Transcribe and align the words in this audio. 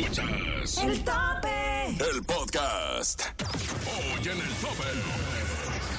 Escuchas 0.00 0.78
El 0.82 1.04
tope. 1.04 1.88
el 2.14 2.22
podcast. 2.24 3.22
Hoy 3.86 4.28
en 4.28 4.40
el 4.40 4.54
tope. 4.60 4.84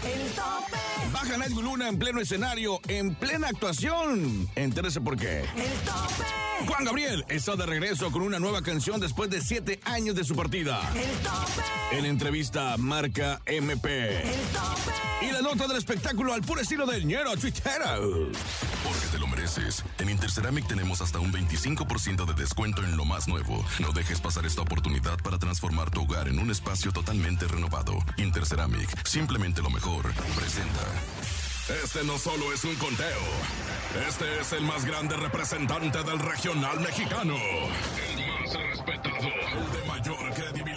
El 0.05 0.29
tope. 0.33 0.77
Baja 1.11 1.45
Edwin 1.45 1.65
Luna 1.65 1.89
en 1.89 1.97
pleno 1.97 2.19
escenario, 2.21 2.79
en 2.87 3.15
plena 3.15 3.47
actuación. 3.47 4.47
Entérese 4.55 5.01
por 5.01 5.17
qué. 5.17 5.39
El 5.39 5.79
tope. 5.85 6.67
Juan 6.67 6.85
Gabriel 6.85 7.25
está 7.29 7.55
de 7.55 7.65
regreso 7.65 8.11
con 8.11 8.21
una 8.21 8.39
nueva 8.39 8.61
canción 8.61 8.99
después 8.99 9.29
de 9.29 9.41
siete 9.41 9.79
años 9.83 10.15
de 10.15 10.23
su 10.23 10.35
partida. 10.35 10.79
El 10.93 11.17
tope. 11.23 11.97
En 11.97 12.05
entrevista 12.05 12.75
marca 12.77 13.41
MP. 13.45 14.19
El 14.21 14.29
tope. 14.49 15.25
Y 15.27 15.31
la 15.31 15.41
nota 15.41 15.67
del 15.67 15.77
espectáculo 15.77 16.33
al 16.33 16.41
puro 16.41 16.61
estilo 16.61 16.85
del 16.85 17.05
ñero 17.07 17.35
Twittero. 17.37 18.29
Porque 18.83 19.07
te 19.11 19.17
lo 19.17 19.26
En 19.99 20.09
Interceramic 20.09 20.67
tenemos 20.67 20.99
hasta 20.99 21.19
un 21.19 21.31
25% 21.31 22.25
de 22.25 22.33
descuento 22.33 22.83
en 22.83 22.97
lo 22.97 23.05
más 23.05 23.29
nuevo. 23.29 23.63
No 23.79 23.93
dejes 23.93 24.19
pasar 24.19 24.45
esta 24.45 24.61
oportunidad 24.61 25.17
para 25.23 25.39
transformar 25.39 25.89
tu 25.89 26.03
hogar 26.03 26.27
en 26.27 26.39
un 26.39 26.51
espacio 26.51 26.91
totalmente 26.91 27.47
renovado. 27.47 27.97
Interceramic, 28.17 29.07
simplemente 29.07 29.61
lo 29.61 29.69
mejor. 29.69 30.13
Presenta. 30.35 30.81
Este 31.81 32.03
no 32.03 32.17
solo 32.17 32.51
es 32.51 32.65
un 32.65 32.75
conteo. 32.75 33.21
Este 34.07 34.41
es 34.41 34.51
el 34.51 34.63
más 34.63 34.83
grande 34.83 35.15
representante 35.15 36.03
del 36.03 36.19
regional 36.19 36.81
mexicano. 36.81 37.35
El 37.35 38.27
más 38.27 38.53
respetado. 38.53 39.15
El 39.17 39.71
de 39.71 39.87
mayor 39.87 40.33
credibilidad. 40.33 40.76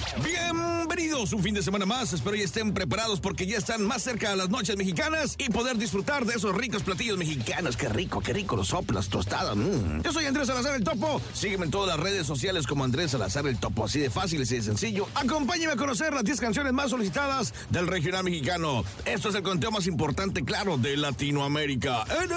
Bienvenidos 0.19 1.31
un 1.31 1.41
fin 1.41 1.53
de 1.55 1.63
semana 1.63 1.85
más. 1.85 2.11
Espero 2.11 2.35
ya 2.35 2.43
estén 2.43 2.73
preparados 2.73 3.21
porque 3.21 3.45
ya 3.45 3.57
están 3.57 3.85
más 3.85 4.03
cerca 4.03 4.29
de 4.31 4.35
las 4.35 4.49
noches 4.49 4.75
mexicanas 4.75 5.35
y 5.37 5.49
poder 5.49 5.77
disfrutar 5.77 6.25
de 6.25 6.33
esos 6.33 6.53
ricos 6.53 6.83
platillos 6.83 7.17
mexicanos. 7.17 7.77
Qué 7.77 7.87
rico, 7.87 8.19
qué 8.19 8.33
rico 8.33 8.57
los 8.57 8.67
soplas, 8.67 9.07
tostadas. 9.07 9.55
mm. 9.55 10.01
Yo 10.01 10.11
soy 10.11 10.25
Andrés 10.25 10.47
Salazar 10.47 10.75
el 10.75 10.83
Topo. 10.83 11.21
Sígueme 11.33 11.65
en 11.65 11.71
todas 11.71 11.95
las 11.95 11.99
redes 11.99 12.27
sociales 12.27 12.67
como 12.67 12.83
Andrés 12.83 13.11
Salazar 13.11 13.47
el 13.47 13.57
Topo. 13.57 13.85
Así 13.85 13.99
de 13.99 14.09
fácil, 14.09 14.41
así 14.41 14.55
de 14.57 14.63
sencillo. 14.63 15.07
Acompáñame 15.15 15.73
a 15.73 15.77
conocer 15.77 16.13
las 16.13 16.25
10 16.25 16.41
canciones 16.41 16.73
más 16.73 16.89
solicitadas 16.89 17.53
del 17.69 17.87
regional 17.87 18.25
mexicano. 18.25 18.83
Esto 19.05 19.29
es 19.29 19.35
el 19.35 19.43
conteo 19.43 19.71
más 19.71 19.87
importante, 19.87 20.43
claro, 20.43 20.77
de 20.77 20.97
Latinoamérica. 20.97 22.03
En 22.21 22.29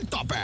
el 0.00 0.08
tope. 0.08 0.34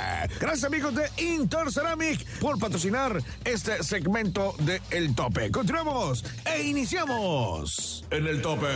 Gracias 0.41 0.65
amigos 0.65 0.95
de 0.95 1.11
Interceramic 1.23 2.25
por 2.39 2.59
patrocinar 2.59 3.23
este 3.45 3.83
segmento 3.83 4.55
de 4.61 4.81
El 4.91 5.15
Tope. 5.15 5.51
Continuamos 5.51 6.25
e 6.45 6.63
iniciamos 6.63 8.05
en 8.11 8.27
el 8.27 8.43
tope. 8.43 8.67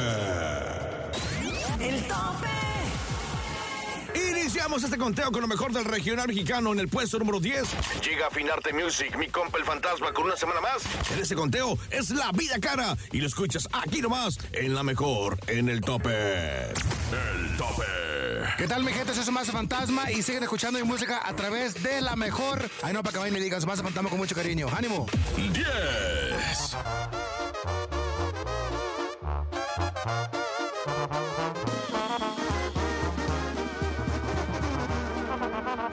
El 1.80 2.02
tope. 2.04 2.46
Iniciamos 4.30 4.82
este 4.82 4.96
conteo 4.96 5.30
con 5.30 5.42
lo 5.42 5.48
mejor 5.48 5.72
del 5.72 5.84
regional 5.84 6.28
mexicano 6.28 6.72
en 6.72 6.80
el 6.80 6.88
puesto 6.88 7.18
número 7.18 7.38
10. 7.38 7.64
Llega 8.02 8.30
Finarte 8.30 8.72
Music, 8.72 9.16
mi 9.18 9.28
compa 9.28 9.58
el 9.58 9.64
fantasma, 9.64 10.12
con 10.12 10.24
una 10.24 10.36
semana 10.36 10.60
más. 10.60 10.82
En 11.12 11.20
este 11.20 11.34
conteo 11.34 11.78
es 11.90 12.10
La 12.10 12.32
Vida 12.32 12.58
Cara 12.60 12.96
y 13.12 13.20
lo 13.20 13.26
escuchas 13.26 13.68
aquí 13.72 14.00
nomás 14.00 14.38
en 14.52 14.74
la 14.74 14.82
mejor, 14.82 15.38
en 15.48 15.68
el 15.68 15.80
tope. 15.80 16.70
El 16.70 17.56
tope. 17.58 18.25
¿Qué 18.56 18.66
tal, 18.66 18.84
mi 18.84 18.92
gente? 18.92 19.14
Soy 19.14 19.24
su 19.24 19.32
Mazo 19.32 19.52
Fantasma 19.52 20.10
y 20.10 20.22
siguen 20.22 20.42
escuchando 20.42 20.78
mi 20.78 20.84
música 20.84 21.20
a 21.24 21.34
través 21.34 21.82
de 21.82 22.00
la 22.00 22.16
mejor. 22.16 22.70
Ay, 22.82 22.92
no, 22.92 23.02
para 23.02 23.12
que 23.12 23.18
vayan 23.18 23.36
y 23.36 23.40
digan 23.40 23.60
su 23.60 23.66
Mazo 23.66 23.82
Fantasma 23.82 24.08
con 24.08 24.18
mucho 24.18 24.34
cariño. 24.34 24.68
¡Ánimo! 24.74 25.06
10. 25.36 25.66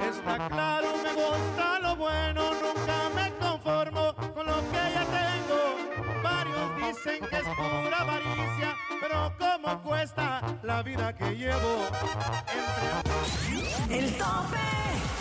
Está 0.01 0.47
claro, 0.49 0.87
me 1.03 1.13
gusta 1.13 1.79
lo 1.81 1.95
bueno, 1.95 2.51
nunca 2.53 3.09
me 3.15 3.33
conformo 3.39 4.15
con 4.33 4.45
lo 4.45 4.61
que 4.71 4.77
ya 4.93 5.05
tengo. 5.05 6.21
Varios 6.23 6.75
dicen 6.77 7.19
que 7.29 7.37
es 7.37 7.57
la 10.73 10.81
vida 10.81 11.13
que 11.13 11.35
llevo? 11.35 11.73
El 13.91 14.17
tope. 14.17 15.12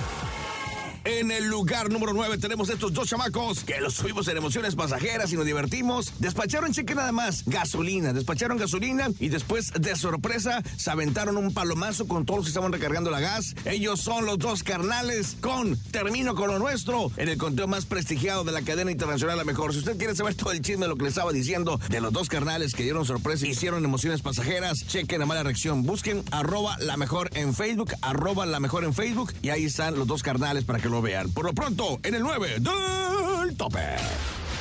En 1.23 1.31
el 1.31 1.47
lugar 1.47 1.89
número 1.89 2.13
9 2.13 2.37
tenemos 2.39 2.69
estos 2.69 2.93
dos 2.93 3.09
chamacos 3.09 3.63
que 3.63 3.81
los 3.81 3.95
subimos 3.95 4.27
en 4.27 4.37
emociones 4.37 4.75
pasajeras 4.75 5.33
y 5.33 5.37
nos 5.37 5.47
divertimos. 5.47 6.13
Despacharon, 6.19 6.73
cheque 6.73 6.97
nada 6.97 7.13
más, 7.13 7.45
gasolina. 7.47 8.13
Despacharon 8.13 8.59
gasolina 8.59 9.09
y 9.21 9.29
después, 9.29 9.73
de 9.73 9.95
sorpresa, 9.95 10.65
se 10.77 10.91
aventaron 10.91 11.37
un 11.37 11.55
palomazo 11.55 12.09
con 12.09 12.27
todos 12.27 12.39
los 12.39 12.47
que 12.47 12.51
estaban 12.51 12.73
recargando 12.73 13.13
la 13.13 13.21
gas. 13.21 13.55
Ellos 13.65 14.01
son 14.01 14.27
los 14.27 14.37
dos 14.41 14.65
carnales 14.65 15.37
con 15.41 15.77
Termino 15.93 16.35
con 16.35 16.49
lo 16.49 16.59
nuestro 16.59 17.13
en 17.17 17.29
el 17.29 17.39
conteo 17.39 17.69
más 17.69 17.87
prestigiado 17.87 18.43
de 18.43 18.51
la 18.51 18.63
cadena 18.63 18.91
internacional 18.91 19.39
La 19.39 19.45
Mejor. 19.45 19.73
Si 19.73 19.79
usted 19.79 19.97
quiere 19.97 20.17
saber 20.17 20.35
todo 20.35 20.51
el 20.51 20.61
chisme 20.61 20.87
de 20.87 20.89
lo 20.89 20.97
que 20.97 21.05
le 21.05 21.11
estaba 21.11 21.31
diciendo 21.31 21.79
de 21.89 22.01
los 22.01 22.13
dos 22.13 22.29
carnales 22.29 22.75
que 22.75 22.83
dieron 22.83 23.05
sorpresa 23.05 23.47
y 23.47 23.51
hicieron 23.51 23.85
emociones 23.85 24.23
pasajeras, 24.23 24.89
chequen 24.89 25.21
la 25.21 25.27
mala 25.27 25.45
reacción. 25.45 25.85
Busquen 25.85 26.25
arroba 26.33 26.77
la 26.81 26.97
mejor 26.97 27.31
en 27.35 27.55
Facebook, 27.55 27.93
arroba 28.01 28.45
la 28.45 28.59
mejor 28.59 28.83
en 28.83 28.93
Facebook 28.93 29.33
y 29.41 29.51
ahí 29.51 29.67
están 29.67 29.97
los 29.97 30.09
dos 30.09 30.25
carnales 30.25 30.65
para 30.65 30.81
que 30.81 30.89
lo 30.89 31.01
vean. 31.01 31.12
Por 31.35 31.45
lo 31.45 31.53
pronto, 31.53 32.01
en 32.03 32.15
el 32.15 32.23
9 32.23 32.59
del 32.59 33.57
tope. 33.57 33.81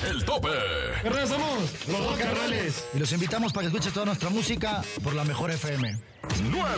El 0.09 0.25
tope. 0.25 0.49
Regresamos, 1.01 1.87
los 1.87 1.99
dos 1.99 2.17
carnales. 2.17 2.85
Y 2.93 2.99
los 2.99 3.11
invitamos 3.13 3.53
para 3.53 3.63
que 3.63 3.67
escuchen 3.67 3.93
toda 3.93 4.05
nuestra 4.07 4.29
música 4.29 4.81
por 5.01 5.13
la 5.13 5.23
mejor 5.23 5.49
FM. 5.51 5.97
9. 6.49 6.71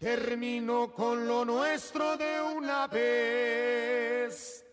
Termino 0.00 0.92
con 0.92 1.28
lo 1.28 1.44
nuestro 1.44 2.16
de 2.16 2.40
una 2.56 2.88
vez 2.88 4.64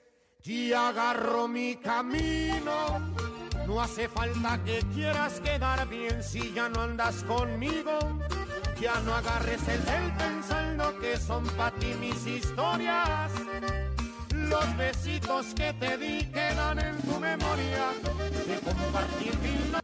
y 0.44 0.74
agarro 0.74 1.48
mi 1.48 1.76
camino. 1.76 3.14
No 3.68 3.80
hace 3.80 4.10
falta 4.10 4.60
que 4.64 4.80
quieras 4.96 5.40
quedar 5.40 5.88
bien 5.88 6.24
si 6.24 6.52
ya 6.54 6.68
no 6.68 6.82
andas 6.82 7.24
conmigo. 7.26 8.00
Ya 8.80 9.00
no 9.02 9.14
agarres 9.16 9.62
el 9.68 9.82
cel 9.84 10.12
pensando 10.18 11.00
que 11.00 11.18
son 11.18 11.46
para 11.58 11.72
ti 11.78 11.94
mis 12.00 12.26
historias. 12.28 13.32
Los 14.34 14.78
besitos 14.78 15.48
que 15.56 15.74
te 15.74 15.98
di 15.98 16.24
quedan 16.32 16.80
en 16.80 17.02
tu 17.02 17.20
memoria 17.20 17.88
de 18.48 18.60
compartir 18.60 19.38
mil 19.40 19.72
no- 19.72 19.80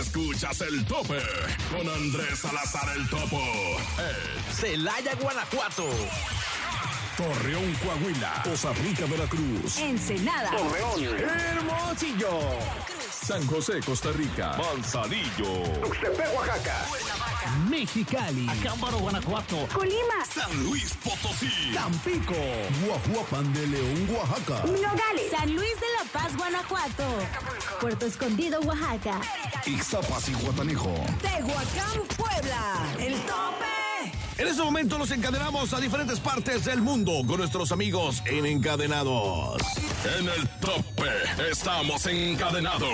Escuchas 0.00 0.60
el 0.62 0.84
tope 0.86 1.20
con 1.70 1.86
Andrés 1.86 2.38
Salazar 2.38 2.96
el 2.96 3.08
Topo. 3.10 3.38
El 3.98 4.54
Celaya, 4.54 5.14
Guanajuato. 5.20 5.84
Torreón, 7.18 7.72
Coahuila. 7.74 8.40
Costa 8.44 8.72
Rica, 8.82 9.04
Veracruz. 9.06 9.76
Ensenada. 9.78 10.50
Hermosillo. 10.50 12.40
San 13.26 13.46
José, 13.46 13.80
Costa 13.84 14.10
Rica. 14.12 14.56
Manzanillo. 14.58 15.62
Mexicali, 17.68 18.48
Acámbaro, 18.48 18.98
Guanajuato, 18.98 19.66
Colima. 19.74 20.24
San 20.32 20.64
Luis 20.64 20.94
Potosí. 21.02 21.72
Tampico, 21.74 22.34
Guajuapan 22.86 23.52
de 23.52 23.66
León, 23.66 24.08
Oaxaca. 24.10 24.64
Nogales. 24.66 25.30
San 25.30 25.54
Luis 25.54 25.74
de 25.80 25.86
la 25.98 26.12
Paz, 26.12 26.36
Guanajuato. 26.36 27.04
Puerto 27.80 28.06
Escondido, 28.06 28.60
Oaxaca. 28.60 29.20
Ixtapas 29.66 30.28
y 30.28 30.34
Guatanejo. 30.34 30.94
Tehuacán, 31.20 32.00
Puebla. 32.16 32.86
El 32.98 33.14
tope. 33.22 33.64
En 34.36 34.48
este 34.48 34.62
momento 34.62 34.98
nos 34.98 35.10
encadenamos 35.12 35.72
a 35.74 35.80
diferentes 35.80 36.18
partes 36.18 36.64
del 36.64 36.82
mundo 36.82 37.12
con 37.26 37.38
nuestros 37.38 37.70
amigos 37.70 38.20
en 38.26 38.46
Encadenados. 38.46 39.62
En 40.18 40.28
el 40.28 40.48
tope 40.60 41.10
estamos 41.50 42.04
encadenados. 42.06 42.88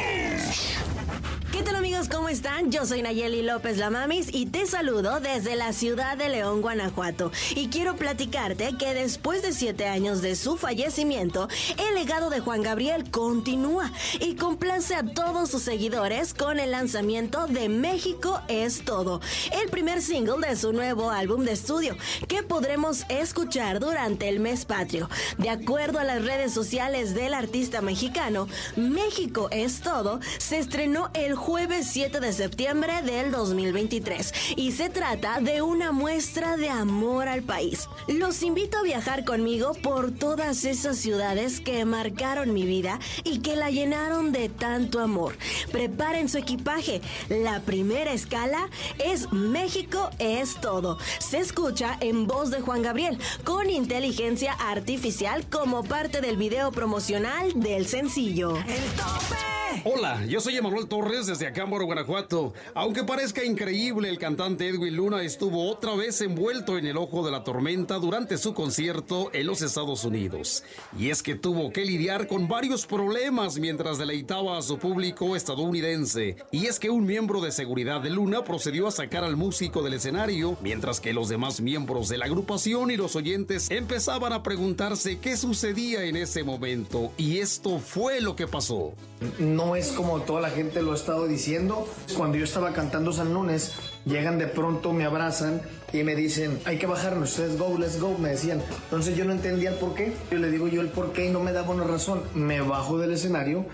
¿Qué 1.52 1.64
tal 1.64 1.74
amigos? 1.74 2.08
¿Cómo 2.08 2.28
están? 2.28 2.70
Yo 2.70 2.86
soy 2.86 3.02
Nayeli 3.02 3.42
López 3.42 3.76
Lamamis 3.76 4.28
y 4.32 4.46
te 4.46 4.66
saludo 4.66 5.18
desde 5.18 5.56
la 5.56 5.72
ciudad 5.72 6.16
de 6.16 6.28
León, 6.28 6.62
Guanajuato. 6.62 7.32
Y 7.56 7.68
quiero 7.68 7.96
platicarte 7.96 8.76
que 8.78 8.94
después 8.94 9.42
de 9.42 9.52
siete 9.52 9.86
años 9.86 10.22
de 10.22 10.36
su 10.36 10.56
fallecimiento, 10.56 11.48
el 11.76 11.96
legado 11.96 12.30
de 12.30 12.38
Juan 12.38 12.62
Gabriel 12.62 13.10
continúa 13.10 13.90
y 14.20 14.36
complace 14.36 14.94
a 14.94 15.02
todos 15.02 15.50
sus 15.50 15.62
seguidores 15.62 16.34
con 16.34 16.60
el 16.60 16.70
lanzamiento 16.70 17.48
de 17.48 17.68
México 17.68 18.40
es 18.46 18.84
todo, 18.84 19.20
el 19.60 19.68
primer 19.70 20.02
single 20.02 20.46
de 20.46 20.54
su 20.54 20.72
nuevo 20.72 21.10
álbum 21.10 21.44
de 21.44 21.52
estudio 21.52 21.96
que 22.28 22.44
podremos 22.44 23.04
escuchar 23.08 23.80
durante 23.80 24.28
el 24.28 24.38
mes 24.38 24.64
patrio. 24.64 25.10
De 25.38 25.50
acuerdo 25.50 25.98
a 25.98 26.04
las 26.04 26.24
redes 26.24 26.54
sociales 26.54 27.14
del 27.14 27.34
artista 27.34 27.80
mexicano, 27.80 28.46
México 28.76 29.48
es 29.50 29.80
todo 29.80 30.20
se 30.38 30.58
estrenó 30.58 31.10
el 31.14 31.39
jueves 31.40 31.88
7 31.90 32.20
de 32.20 32.34
septiembre 32.34 33.00
del 33.00 33.30
2023 33.30 34.32
y 34.56 34.72
se 34.72 34.90
trata 34.90 35.40
de 35.40 35.62
una 35.62 35.90
muestra 35.90 36.58
de 36.58 36.68
amor 36.68 37.28
al 37.28 37.42
país. 37.42 37.88
Los 38.08 38.42
invito 38.42 38.76
a 38.76 38.82
viajar 38.82 39.24
conmigo 39.24 39.72
por 39.82 40.10
todas 40.10 40.66
esas 40.66 40.98
ciudades 40.98 41.60
que 41.60 41.86
marcaron 41.86 42.52
mi 42.52 42.64
vida 42.64 43.00
y 43.24 43.38
que 43.38 43.56
la 43.56 43.70
llenaron 43.70 44.32
de 44.32 44.50
tanto 44.50 45.00
amor. 45.00 45.34
Preparen 45.72 46.28
su 46.28 46.36
equipaje. 46.36 47.00
La 47.30 47.60
primera 47.60 48.12
escala 48.12 48.68
es 48.98 49.32
México 49.32 50.10
es 50.18 50.60
todo. 50.60 50.98
Se 51.20 51.38
escucha 51.38 51.96
en 52.00 52.26
voz 52.26 52.50
de 52.50 52.60
Juan 52.60 52.82
Gabriel 52.82 53.18
con 53.44 53.70
inteligencia 53.70 54.52
artificial 54.52 55.46
como 55.48 55.84
parte 55.84 56.20
del 56.20 56.36
video 56.36 56.70
promocional 56.70 57.58
del 57.58 57.86
sencillo. 57.86 58.56
El 58.56 58.84
tope. 58.94 59.50
Hola, 59.84 60.26
yo 60.26 60.40
soy 60.40 60.56
Emanuel 60.56 60.88
Torres 60.88 61.28
desde 61.30 61.46
Acámbaro, 61.46 61.84
Guanajuato. 61.84 62.52
Aunque 62.74 63.04
parezca 63.04 63.44
increíble, 63.44 64.08
el 64.08 64.18
cantante 64.18 64.66
Edwin 64.66 64.96
Luna 64.96 65.22
estuvo 65.22 65.70
otra 65.70 65.94
vez 65.94 66.20
envuelto 66.20 66.76
en 66.76 66.86
el 66.86 66.96
ojo 66.96 67.24
de 67.24 67.30
la 67.30 67.44
tormenta 67.44 67.98
durante 68.00 68.36
su 68.36 68.52
concierto 68.52 69.30
en 69.32 69.46
los 69.46 69.62
Estados 69.62 70.04
Unidos. 70.04 70.64
Y 70.98 71.10
es 71.10 71.22
que 71.22 71.36
tuvo 71.36 71.72
que 71.72 71.84
lidiar 71.84 72.26
con 72.26 72.48
varios 72.48 72.84
problemas 72.84 73.58
mientras 73.60 73.96
deleitaba 73.96 74.58
a 74.58 74.62
su 74.62 74.78
público 74.78 75.36
estadounidense. 75.36 76.36
Y 76.50 76.66
es 76.66 76.80
que 76.80 76.90
un 76.90 77.06
miembro 77.06 77.40
de 77.40 77.52
seguridad 77.52 78.00
de 78.00 78.10
Luna 78.10 78.42
procedió 78.42 78.88
a 78.88 78.90
sacar 78.90 79.22
al 79.22 79.36
músico 79.36 79.82
del 79.82 79.94
escenario, 79.94 80.58
mientras 80.60 80.98
que 80.98 81.12
los 81.12 81.28
demás 81.28 81.60
miembros 81.60 82.08
de 82.08 82.18
la 82.18 82.24
agrupación 82.24 82.90
y 82.90 82.96
los 82.96 83.14
oyentes 83.14 83.70
empezaban 83.70 84.32
a 84.32 84.42
preguntarse 84.42 85.20
qué 85.20 85.36
sucedía 85.36 86.02
en 86.04 86.16
ese 86.16 86.42
momento. 86.42 87.12
Y 87.16 87.38
esto 87.38 87.78
fue 87.78 88.20
lo 88.20 88.34
que 88.34 88.48
pasó. 88.48 88.94
No 89.38 89.76
es 89.76 89.92
como 89.92 90.20
toda 90.22 90.40
la 90.40 90.50
gente 90.50 90.82
lo 90.82 90.92
ha 90.92 90.94
estado 90.94 91.19
diciendo. 91.26 91.86
Cuando 92.16 92.38
yo 92.38 92.44
estaba 92.44 92.72
cantando 92.72 93.12
San 93.12 93.32
Lunes, 93.34 93.72
llegan 94.04 94.38
de 94.38 94.46
pronto, 94.46 94.92
me 94.92 95.04
abrazan 95.04 95.62
y 95.92 96.02
me 96.02 96.14
dicen, 96.14 96.60
hay 96.64 96.78
que 96.78 96.86
bajarnos, 96.86 97.38
let's 97.38 97.58
go, 97.58 97.76
let's 97.78 98.00
go, 98.00 98.16
me 98.18 98.30
decían. 98.30 98.62
Entonces 98.84 99.16
yo 99.16 99.24
no 99.24 99.32
entendía 99.32 99.70
el 99.70 99.76
por 99.76 99.94
qué. 99.94 100.12
Yo 100.30 100.38
le 100.38 100.50
digo 100.50 100.68
yo 100.68 100.80
el 100.80 100.88
por 100.88 101.12
qué 101.12 101.26
y 101.26 101.30
no 101.30 101.40
me 101.40 101.52
daba 101.52 101.70
una 101.70 101.84
razón. 101.84 102.22
Me 102.34 102.60
bajo 102.60 102.98
del 102.98 103.12
escenario. 103.12 103.66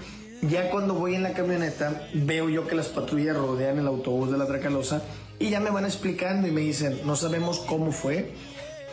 Ya 0.42 0.70
cuando 0.70 0.94
voy 0.94 1.14
en 1.14 1.22
la 1.22 1.32
camioneta, 1.32 2.08
veo 2.12 2.48
yo 2.50 2.66
que 2.66 2.74
las 2.74 2.88
patrullas 2.88 3.36
rodean 3.36 3.78
el 3.78 3.86
autobús 3.86 4.30
de 4.30 4.36
la 4.36 4.46
Tracalosa 4.46 5.02
y 5.38 5.50
ya 5.50 5.60
me 5.60 5.70
van 5.70 5.84
explicando 5.84 6.46
y 6.46 6.50
me 6.50 6.60
dicen, 6.60 7.00
no 7.04 7.16
sabemos 7.16 7.60
cómo 7.60 7.90
fue, 7.90 8.32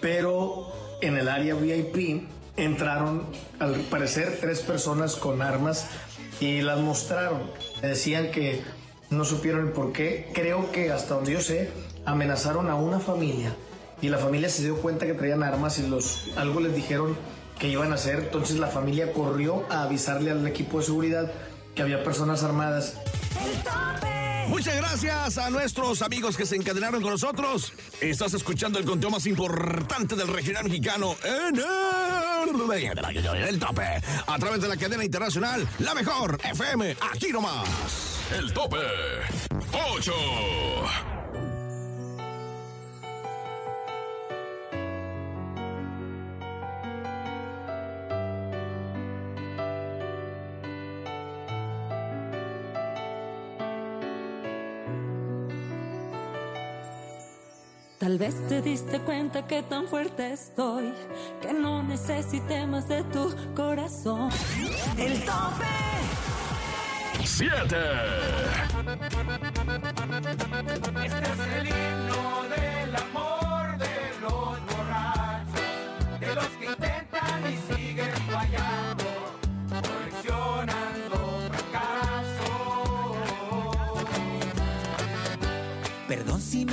pero 0.02 0.72
en 1.02 1.18
el 1.18 1.28
área 1.28 1.56
VIP 1.56 2.24
entraron, 2.56 3.24
al 3.60 3.76
parecer, 3.82 4.38
tres 4.40 4.62
personas 4.62 5.16
con 5.16 5.42
armas 5.42 5.88
y 6.40 6.62
las 6.62 6.80
mostraron. 6.80 7.42
Decían 7.82 8.32
que 8.32 8.62
no 9.10 9.26
supieron 9.26 9.68
el 9.68 9.74
por 9.74 9.94
qué. 9.94 10.30
Creo 10.34 10.72
que 10.72 10.92
hasta 10.92 11.16
donde 11.16 11.34
yo 11.34 11.42
sé, 11.42 11.70
amenazaron 12.06 12.70
a 12.70 12.76
una 12.76 13.00
familia 13.00 13.56
y 14.02 14.10
la 14.10 14.18
familia 14.18 14.50
se 14.50 14.64
dio 14.64 14.78
cuenta 14.78 15.06
que 15.06 15.14
traían 15.14 15.44
armas 15.44 15.80
y 15.80 15.88
los 15.88 16.30
algo 16.36 16.60
les 16.60 16.76
dijeron 16.76 17.16
que 17.58 17.70
iban 17.70 17.92
a 17.92 17.96
hacer. 17.96 18.20
Entonces 18.20 18.60
la 18.60 18.68
familia 18.68 19.14
corrió 19.14 19.64
a 19.70 19.84
avisarle 19.84 20.32
al 20.32 20.46
equipo 20.46 20.80
de 20.80 20.86
seguridad 20.86 21.32
que 21.76 21.82
había 21.82 22.04
personas 22.04 22.44
armadas. 22.44 22.98
Muchas 24.48 24.76
gracias 24.76 25.38
a 25.38 25.50
nuestros 25.50 26.02
amigos 26.02 26.38
que 26.38 26.46
se 26.46 26.56
encadenaron 26.56 27.02
con 27.02 27.12
nosotros. 27.12 27.74
Estás 28.02 28.34
escuchando 28.34 28.80
el 28.80 28.86
conteo 28.86 29.10
más 29.10 29.26
importante 29.26 30.16
del 30.16 30.28
regional 30.28 30.66
mexicano 30.66 31.16
en 31.24 31.56
el, 33.48 33.60
tope. 33.60 34.02
A 34.28 34.38
través 34.38 34.62
de 34.62 34.68
la 34.68 34.78
cadena 34.78 35.04
internacional, 35.04 35.68
la 35.80 35.94
mejor 35.94 36.40
FM, 36.44 36.98
aquí 37.14 37.32
nomás. 37.32 38.20
El 38.32 38.54
tope 38.54 38.78
8. 39.96 41.23
Tal 58.04 58.18
vez 58.18 58.36
te 58.50 58.62
diste 58.62 59.00
cuenta 59.00 59.48
que 59.48 59.64
tan 59.64 59.88
fuerte 59.88 60.34
estoy 60.34 60.92
que 61.42 61.54
no 61.54 61.82
necesité 61.84 62.68
más 62.68 62.90
de 62.90 63.02
tu 63.06 63.34
corazón. 63.56 64.30
El 64.98 65.24
tope. 65.24 65.64
7. 67.24 67.78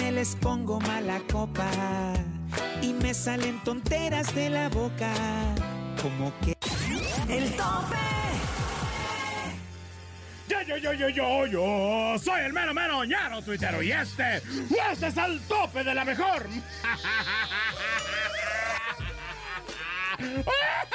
Me 0.00 0.12
les 0.12 0.34
pongo 0.36 0.80
mala 0.80 1.20
copa 1.30 1.70
y 2.82 2.92
me 2.92 3.12
salen 3.12 3.62
tonteras 3.64 4.34
de 4.34 4.50
la 4.50 4.68
boca, 4.68 5.12
como 6.00 6.32
que... 6.40 6.56
El 7.28 7.50
tope. 7.56 7.96
Yo, 10.48 10.62
yo, 10.62 10.76
yo, 10.76 10.92
yo, 10.92 11.08
yo, 11.08 11.46
yo, 11.46 12.18
soy 12.18 12.40
el 12.42 12.52
mero, 12.52 12.74
mero, 12.74 13.04
ñaro 13.04 13.42
tuitero 13.42 13.82
y 13.82 13.92
este, 13.92 14.38
este 14.38 15.06
es 15.06 15.16
el 15.16 15.40
tope 15.42 15.84
de 15.84 15.94
la 15.94 16.04
mejor. 16.04 16.46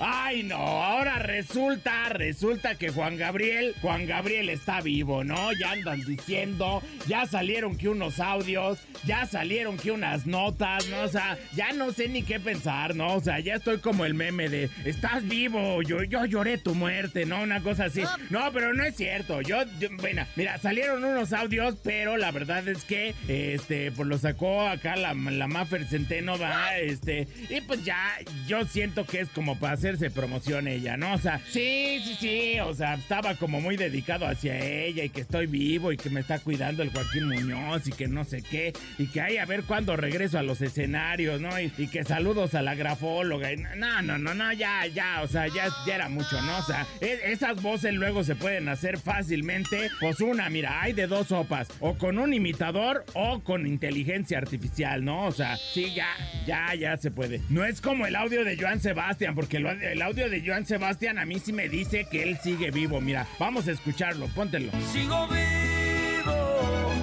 Ay, 0.00 0.44
no, 0.44 0.56
ahora 0.56 1.18
resulta, 1.18 2.08
resulta 2.10 2.76
que 2.76 2.90
Juan 2.90 3.16
Gabriel, 3.16 3.74
Juan 3.82 4.06
Gabriel 4.06 4.48
está 4.48 4.80
vivo, 4.80 5.24
¿no? 5.24 5.52
Ya 5.52 5.72
andan 5.72 6.04
diciendo, 6.04 6.82
ya 7.08 7.26
salieron 7.26 7.76
que 7.76 7.88
unos 7.88 8.20
audios, 8.20 8.78
ya 9.04 9.26
salieron 9.26 9.76
que 9.76 9.90
unas 9.90 10.26
notas, 10.26 10.86
¿no? 10.88 11.02
O 11.02 11.08
sea, 11.08 11.36
ya 11.54 11.72
no 11.72 11.92
sé 11.92 12.08
ni 12.08 12.22
qué 12.22 12.38
pensar, 12.38 12.94
¿no? 12.94 13.14
O 13.14 13.20
sea, 13.20 13.40
ya 13.40 13.54
estoy 13.54 13.78
como 13.78 14.04
el 14.04 14.14
meme 14.14 14.48
de, 14.48 14.70
estás 14.84 15.26
vivo, 15.26 15.82
yo, 15.82 16.04
yo 16.04 16.24
lloré 16.26 16.58
tu 16.58 16.76
muerte, 16.76 17.26
¿no? 17.26 17.42
Una 17.42 17.60
cosa 17.60 17.86
así. 17.86 18.02
No, 18.30 18.52
pero 18.52 18.74
no 18.74 18.84
es 18.84 18.94
cierto, 18.94 19.40
yo, 19.40 19.64
yo 19.80 19.88
bueno, 19.96 20.24
mira, 20.36 20.58
salieron 20.58 21.02
unos 21.02 21.32
audios, 21.32 21.74
pero 21.82 22.16
la 22.16 22.30
verdad 22.30 22.66
es 22.68 22.84
que, 22.84 23.14
este, 23.26 23.90
pues 23.90 24.06
lo 24.08 24.16
sacó 24.16 24.62
acá 24.68 24.94
la, 24.94 25.14
la 25.14 25.48
Maffer 25.48 25.84
Centeno, 25.86 26.38
va, 26.38 26.76
este, 26.78 27.26
y 27.50 27.60
pues 27.62 27.84
ya, 27.84 28.16
yo 28.46 28.64
siento 28.64 29.04
que 29.04 29.20
es 29.20 29.28
como 29.30 29.58
para 29.58 29.76
hacerse 29.88 30.10
promoción 30.10 30.68
ella, 30.68 30.96
¿no? 30.98 31.14
O 31.14 31.18
sea, 31.18 31.40
sí, 31.50 32.00
sí, 32.04 32.16
sí, 32.20 32.60
o 32.60 32.74
sea, 32.74 32.94
estaba 32.94 33.34
como 33.36 33.60
muy 33.60 33.76
dedicado 33.76 34.26
hacia 34.26 34.58
ella 34.58 35.02
y 35.04 35.08
que 35.08 35.22
estoy 35.22 35.46
vivo 35.46 35.92
y 35.92 35.96
que 35.96 36.10
me 36.10 36.20
está 36.20 36.38
cuidando 36.40 36.82
el 36.82 36.90
Joaquín 36.90 37.26
Muñoz 37.26 37.86
y 37.88 37.92
que 37.92 38.06
no 38.06 38.24
sé 38.24 38.42
qué, 38.42 38.74
y 38.98 39.06
que 39.06 39.20
hay 39.22 39.38
a 39.38 39.46
ver 39.46 39.62
cuándo 39.62 39.96
regreso 39.96 40.38
a 40.38 40.42
los 40.42 40.60
escenarios, 40.60 41.40
¿no? 41.40 41.58
Y, 41.58 41.72
y 41.78 41.88
que 41.88 42.04
saludos 42.04 42.54
a 42.54 42.60
la 42.60 42.74
grafóloga. 42.74 43.50
y 43.52 43.56
no, 43.56 44.02
no, 44.02 44.18
no, 44.18 44.34
no, 44.34 44.52
ya, 44.52 44.86
ya, 44.86 45.22
o 45.22 45.28
sea, 45.28 45.46
ya, 45.48 45.68
ya 45.86 45.94
era 45.94 46.08
mucho, 46.10 46.40
¿no? 46.42 46.58
O 46.58 46.62
sea, 46.62 46.86
e- 47.00 47.20
esas 47.32 47.62
voces 47.62 47.94
luego 47.94 48.24
se 48.24 48.34
pueden 48.34 48.68
hacer 48.68 48.98
fácilmente. 48.98 49.90
Pues 50.00 50.20
una, 50.20 50.50
mira, 50.50 50.82
hay 50.82 50.92
de 50.92 51.06
dos 51.06 51.28
sopas, 51.28 51.68
o 51.80 51.96
con 51.96 52.18
un 52.18 52.34
imitador 52.34 53.06
o 53.14 53.40
con 53.40 53.66
inteligencia 53.66 54.36
artificial, 54.36 55.02
¿no? 55.02 55.24
O 55.26 55.32
sea, 55.32 55.56
sí, 55.56 55.94
ya, 55.94 56.08
ya, 56.46 56.74
ya 56.74 56.96
se 56.98 57.10
puede. 57.10 57.40
No 57.48 57.64
es 57.64 57.80
como 57.80 58.06
el 58.06 58.16
audio 58.16 58.44
de 58.44 58.58
Joan 58.58 58.80
Sebastián, 58.80 59.34
porque 59.34 59.58
lo- 59.60 59.77
el 59.82 60.02
audio 60.02 60.28
de 60.28 60.42
Joan 60.44 60.66
Sebastián 60.66 61.18
a 61.18 61.24
mí 61.24 61.38
sí 61.38 61.52
me 61.52 61.68
dice 61.68 62.06
que 62.10 62.22
él 62.22 62.38
sigue 62.42 62.70
vivo. 62.70 63.00
Mira, 63.00 63.26
vamos 63.38 63.68
a 63.68 63.72
escucharlo, 63.72 64.26
póntelo. 64.28 64.70
Sigo 64.92 65.28
vivo, 65.28 66.94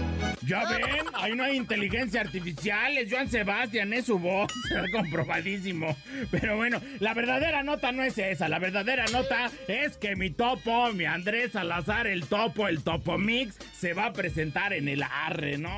Ya 0.42 0.64
ven, 0.70 1.06
ahí 1.14 1.36
no 1.36 1.44
hay 1.44 1.58
inteligencia 1.58 2.22
artificial, 2.22 2.98
es 2.98 3.12
Joan 3.12 3.30
Sebastián, 3.30 3.94
es 3.94 4.06
su 4.06 4.20
voz, 4.20 4.52
comprobadísimo. 4.92 5.96
Pero 6.32 6.58
bueno, 6.58 6.82
la 7.00 7.14
verdadera 7.14 7.64
nota 7.64 7.92
no 7.92 8.04
es 8.04 8.18
esa, 8.18 8.48
la 8.50 8.60
verdadera 8.60 9.06
nota 9.12 9.50
es 9.68 9.98
que 9.98 10.16
mi 10.16 10.30
topo, 10.30 10.92
mi 10.94 11.06
Andrés 11.06 11.54
Salazar, 11.54 12.08
el 12.08 12.28
topo, 12.28 12.68
el 12.68 12.84
topo 12.84 13.18
mix, 13.18 13.58
se 13.78 13.94
va 13.94 14.08
a 14.08 14.14
presentar 14.14 14.74
en 14.74 14.88
el 14.88 15.04
arre, 15.04 15.58
¿no? 15.58 15.72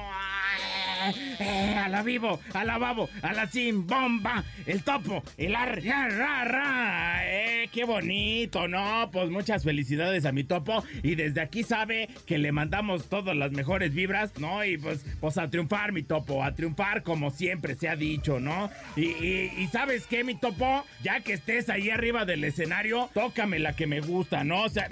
Eh, 1.39 1.75
a 1.77 1.89
la 1.89 2.03
vivo, 2.03 2.39
a 2.53 2.63
la 2.63 2.77
babo, 2.77 3.09
a 3.21 3.33
la 3.33 3.47
sin 3.47 3.85
bomba, 3.85 4.43
el 4.65 4.83
topo, 4.83 5.23
el 5.37 5.55
ar, 5.55 5.81
ra, 5.83 6.43
ra, 6.43 7.21
eh, 7.23 7.69
qué 7.71 7.83
bonito, 7.83 8.67
¿no? 8.67 9.09
Pues 9.11 9.29
muchas 9.29 9.63
felicidades 9.63 10.25
a 10.25 10.31
mi 10.31 10.43
topo 10.43 10.83
y 11.03 11.15
desde 11.15 11.41
aquí 11.41 11.63
sabe 11.63 12.09
que 12.25 12.37
le 12.37 12.51
mandamos 12.51 13.09
todas 13.09 13.35
las 13.35 13.51
mejores 13.51 13.93
vibras, 13.93 14.31
¿no? 14.39 14.65
Y 14.65 14.77
pues, 14.77 15.05
pues 15.19 15.37
a 15.37 15.49
triunfar, 15.49 15.91
mi 15.91 16.03
topo, 16.03 16.43
a 16.43 16.55
triunfar 16.55 17.03
como 17.03 17.31
siempre 17.31 17.75
se 17.75 17.89
ha 17.89 17.95
dicho, 17.95 18.39
¿no? 18.39 18.69
Y, 18.95 19.67
sabes 19.71 20.07
qué, 20.07 20.23
mi 20.23 20.35
topo, 20.35 20.85
ya 21.03 21.19
que 21.19 21.33
estés 21.33 21.69
ahí 21.69 21.89
arriba 21.89 22.25
del 22.25 22.43
escenario, 22.43 23.09
tócame 23.13 23.59
la 23.59 23.73
que 23.73 23.85
me 23.85 23.99
gusta, 23.99 24.43
¿no? 24.43 24.63
O 24.63 24.69
sea, 24.69 24.87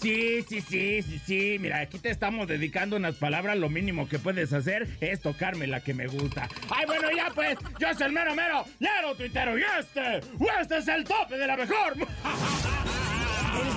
sí, 0.00 0.44
sí, 0.48 0.60
sí, 0.60 1.02
sí, 1.02 1.20
sí, 1.24 1.56
mira, 1.60 1.80
aquí 1.80 1.98
te 1.98 2.10
estamos 2.10 2.46
dedicando 2.46 2.96
unas 2.96 3.16
palabras, 3.16 3.58
lo 3.58 3.68
mínimo 3.68 4.08
que 4.08 4.18
puedes 4.18 4.52
hacer 4.52 4.88
es 5.00 5.20
tocar 5.20 5.47
la 5.56 5.80
que 5.80 5.94
me 5.94 6.06
gusta. 6.06 6.48
Ay, 6.68 6.84
bueno, 6.86 7.08
ya 7.10 7.30
pues, 7.34 7.56
yo 7.78 7.94
soy 7.94 8.06
el 8.06 8.12
mero 8.12 8.34
mero, 8.34 8.64
lero 8.78 9.14
tuitero 9.14 9.58
y 9.58 9.62
este, 9.78 10.18
este 10.60 10.78
es 10.78 10.88
el 10.88 11.04
tope 11.04 11.38
de 11.38 11.46
la 11.46 11.56
mejor. 11.56 11.94
el 11.96 12.06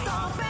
tope. 0.03 0.43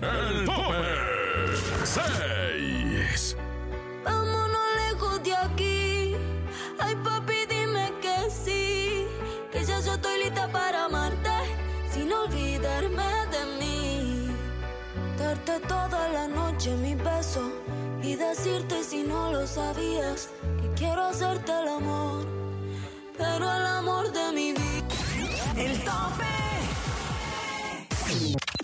El 0.00 0.44
tope. 0.46 1.84
Seis. 1.84 3.36
Vámonos 4.04 4.66
lejos 4.86 5.22
de 5.22 5.36
aquí. 5.36 6.16
Ay, 6.78 6.96
papi, 7.04 7.46
dime 7.48 7.92
que 8.00 8.30
sí. 8.30 9.06
Que 9.52 9.64
ya 9.64 9.80
yo 9.80 9.94
estoy 9.94 10.24
lista 10.24 10.48
para 10.48 10.86
amarte. 10.86 11.30
Sin 11.92 12.10
olvidarme 12.12 13.04
de 13.30 13.44
mí. 13.58 14.34
Darte 15.18 15.60
toda 15.68 16.08
la 16.08 16.28
noche 16.28 16.70
mi 16.76 16.94
beso 16.94 17.69
y 18.02 18.14
decirte 18.16 18.82
si 18.82 19.02
no 19.02 19.32
lo 19.32 19.46
sabías 19.46 20.28
que 20.60 20.70
quiero 20.74 21.02
hacerte 21.04 21.52
el 21.52 21.68
amor, 21.68 22.26
pero 23.16 23.44
el 23.44 23.66
amor 23.66 24.12
de 24.12 24.32
mi 24.32 24.52
vida. 24.52 24.64
El 25.56 25.78
tope. 25.80 26.24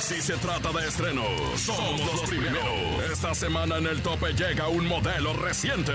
Si 0.01 0.23
se 0.23 0.35
trata 0.35 0.71
de 0.73 0.87
estreno, 0.87 1.25
somos 1.57 2.01
los 2.01 2.31
primeros. 2.31 3.11
Esta 3.13 3.35
semana 3.35 3.79
en 3.79 3.87
el 3.87 4.01
tope 4.03 4.33
llega 4.33 4.69
un 4.69 4.87
modelo 4.87 5.33
reciente. 5.33 5.93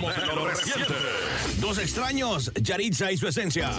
Modelo 0.00 0.46
reciente. 0.48 0.94
Dos 1.58 1.78
extraños, 1.78 2.50
Yaritza 2.60 3.12
y 3.12 3.18
su 3.18 3.28
esencia. 3.28 3.70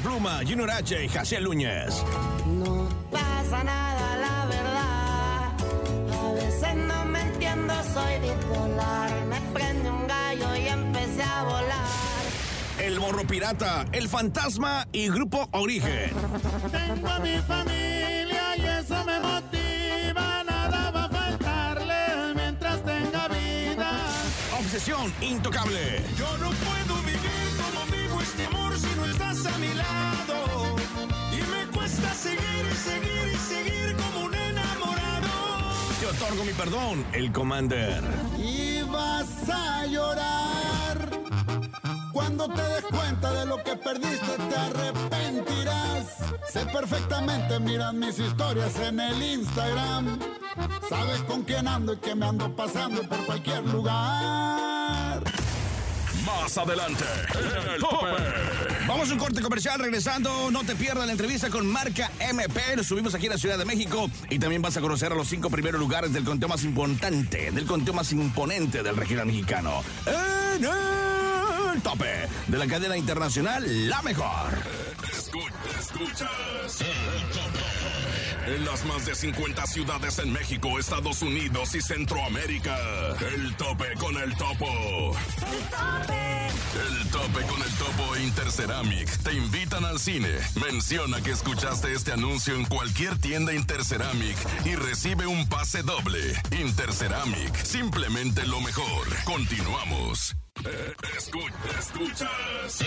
Pluma, 0.00 0.40
Junior 0.46 0.70
H 0.70 1.04
y 1.04 1.08
Jaciel 1.08 1.44
Núñez. 1.44 2.02
No 2.46 2.88
pasa 3.10 3.64
nada, 3.64 4.16
la 4.16 4.46
verdad. 4.46 5.52
A 6.12 6.32
veces 6.32 6.76
no 6.76 7.04
me 7.04 7.20
entiendo, 7.20 7.74
soy 7.94 8.20
bipolar. 8.20 9.10
Me 9.26 9.40
prende 9.52 9.90
un 9.90 10.06
gallo 10.06 10.56
y 10.56 10.68
empecé 10.68 11.22
a 11.22 11.42
volar. 11.44 12.22
El 12.78 13.00
Morro 13.00 13.26
Pirata, 13.26 13.86
El 13.92 14.08
Fantasma 14.08 14.86
y 14.92 15.08
Grupo 15.08 15.48
Origen. 15.52 16.10
Tengo 16.70 17.08
a 17.08 17.18
mi 17.20 17.38
familia 17.38 18.56
y 18.56 18.66
eso 18.66 19.04
me 19.04 19.18
motiva. 19.20 20.44
Nada 20.44 20.90
va 20.90 21.04
a 21.04 21.08
faltarle 21.08 22.34
mientras 22.34 22.82
tenga 22.84 23.28
vida. 23.28 23.90
Obsesión 24.58 25.12
intocable. 25.20 26.02
Yo 26.18 26.36
no 26.38 26.50
puedo 26.50 26.75
a 29.54 29.58
mi 29.58 29.72
lado. 29.74 30.76
Y 31.32 31.40
me 31.50 31.66
cuesta 31.76 32.12
seguir 32.14 32.64
y 32.70 32.74
seguir 32.74 33.32
y 33.32 33.36
seguir 33.36 33.96
como 33.96 34.26
un 34.26 34.34
enamorado. 34.34 35.28
Te 36.00 36.06
otorgo 36.06 36.44
mi 36.44 36.52
perdón, 36.52 37.04
el 37.12 37.32
Commander. 37.32 38.02
Y 38.38 38.82
vas 38.82 39.48
a 39.48 39.86
llorar. 39.86 41.10
Cuando 42.12 42.48
te 42.48 42.62
des 42.62 42.84
cuenta 42.84 43.32
de 43.32 43.46
lo 43.46 43.62
que 43.62 43.76
perdiste, 43.76 44.36
te 44.48 44.56
arrepentirás. 44.56 46.16
Sé 46.50 46.64
perfectamente, 46.66 47.60
miran 47.60 47.98
mis 47.98 48.18
historias 48.18 48.78
en 48.80 49.00
el 49.00 49.22
Instagram. 49.22 50.18
Sabes 50.88 51.22
con 51.22 51.42
quién 51.42 51.68
ando 51.68 51.92
y 51.92 51.96
que 51.98 52.14
me 52.14 52.26
ando 52.26 52.54
pasando 52.54 53.02
por 53.02 53.18
cualquier 53.26 53.64
lugar. 53.66 54.65
Más 56.46 56.58
adelante, 56.58 57.04
en 57.34 57.70
el 57.72 57.80
tope. 57.80 58.06
Vamos 58.86 59.10
a 59.10 59.12
un 59.14 59.18
corte 59.18 59.42
comercial 59.42 59.80
regresando. 59.80 60.48
No 60.52 60.62
te 60.62 60.76
pierdas 60.76 61.04
la 61.04 61.10
entrevista 61.10 61.50
con 61.50 61.66
Marca 61.66 62.08
MP. 62.20 62.76
Nos 62.76 62.86
subimos 62.86 63.12
aquí 63.16 63.26
en 63.26 63.32
la 63.32 63.38
Ciudad 63.38 63.58
de 63.58 63.64
México 63.64 64.08
y 64.30 64.38
también 64.38 64.62
vas 64.62 64.76
a 64.76 64.80
conocer 64.80 65.10
a 65.10 65.16
los 65.16 65.26
cinco 65.26 65.50
primeros 65.50 65.80
lugares 65.80 66.12
del 66.12 66.22
conteo 66.22 66.48
más 66.48 66.62
importante, 66.62 67.50
del 67.50 67.66
conteo 67.66 67.94
más 67.94 68.12
imponente 68.12 68.84
del 68.84 68.96
regional 68.96 69.26
mexicano. 69.26 69.82
En 70.06 70.64
el 71.74 71.82
tope 71.82 72.28
de 72.46 72.58
la 72.58 72.68
cadena 72.68 72.96
internacional 72.96 73.88
La 73.88 74.00
Mejor. 74.02 74.52
escuchas. 75.10 76.30
En 78.46 78.64
las 78.64 78.84
más 78.84 79.04
de 79.04 79.14
50 79.14 79.66
ciudades 79.66 80.20
en 80.20 80.32
México, 80.32 80.78
Estados 80.78 81.20
Unidos 81.22 81.74
y 81.74 81.80
Centroamérica. 81.80 82.76
El 83.34 83.56
tope 83.56 83.86
con 83.98 84.16
el 84.16 84.36
topo. 84.36 85.16
El 85.36 85.68
tope. 85.68 86.36
El 86.88 87.08
tope 87.10 87.46
con 87.46 87.60
el 87.62 87.72
topo 87.74 88.16
Interceramic. 88.16 89.08
Te 89.24 89.32
invitan 89.32 89.84
al 89.84 89.98
cine. 89.98 90.30
Menciona 90.62 91.20
que 91.22 91.32
escuchaste 91.32 91.92
este 91.92 92.12
anuncio 92.12 92.54
en 92.54 92.66
cualquier 92.66 93.18
tienda 93.18 93.52
Interceramic 93.52 94.36
y 94.64 94.76
recibe 94.76 95.26
un 95.26 95.48
pase 95.48 95.82
doble. 95.82 96.20
Interceramic. 96.52 97.52
Simplemente 97.64 98.46
lo 98.46 98.60
mejor. 98.60 99.08
Continuamos. 99.24 100.36
Eh, 100.68 100.94
escuchas. 101.16 102.82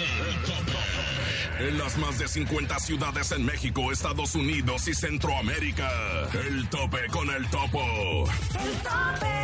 En 1.60 1.78
las 1.78 1.98
más 1.98 2.18
de 2.18 2.28
50 2.28 2.80
ciudades 2.80 3.32
en 3.32 3.46
México, 3.46 3.92
Estados 3.92 4.36
Unidos 4.36 4.88
y 4.88 4.94
Centroamérica. 4.94 5.90
El 6.34 6.70
tope 6.70 7.08
con 7.12 7.30
el 7.30 7.48
topo. 7.50 8.30
El 8.54 8.72
tope. 8.82 9.40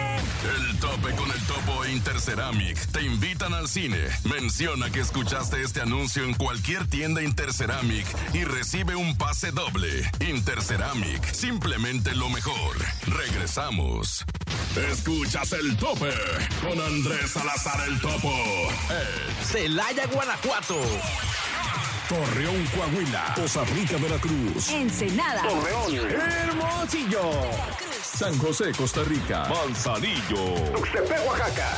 El 0.58 0.80
tope 0.80 1.16
con 1.16 1.32
el 1.32 1.42
topo 1.46 1.86
Interceramic. 1.86 2.78
Te 2.92 3.02
invitan 3.04 3.54
al 3.54 3.68
cine. 3.68 4.00
Menciona 4.24 4.90
que 4.92 5.02
escuchaste 5.02 5.62
este 5.62 5.82
anuncio 5.82 6.24
en 6.24 6.34
cualquier 6.34 6.88
tienda 6.88 7.22
Interceramic 7.22 8.06
y 8.34 8.44
recibe 8.44 8.96
un 8.96 9.18
pase 9.18 9.52
doble. 9.52 10.10
Interceramic. 10.20 11.24
Simplemente 11.34 12.16
lo 12.16 12.30
mejor. 12.30 12.78
Regresamos. 13.08 14.26
Escuchas 14.92 15.54
el 15.54 15.78
tope 15.78 16.12
con 16.62 16.80
Andrés 16.80 17.32
Salazar 17.32 17.88
el 17.88 18.00
Topo. 18.02 18.25
Celaya, 19.44 20.06
Guanajuato. 20.08 20.80
Torreón, 22.08 22.66
Coahuila. 22.68 23.34
Costa 23.36 23.64
Rica, 23.74 23.98
Veracruz. 23.98 24.70
Ensenada. 24.70 25.42
Torreón. 25.42 26.12
Hermosillo. 26.12 27.32
San 28.02 28.38
José, 28.38 28.72
Costa 28.74 29.04
Rica. 29.04 29.48
Manzanillo. 29.50 30.56
Tuxtepec, 30.76 31.28
Oaxaca. 31.28 31.78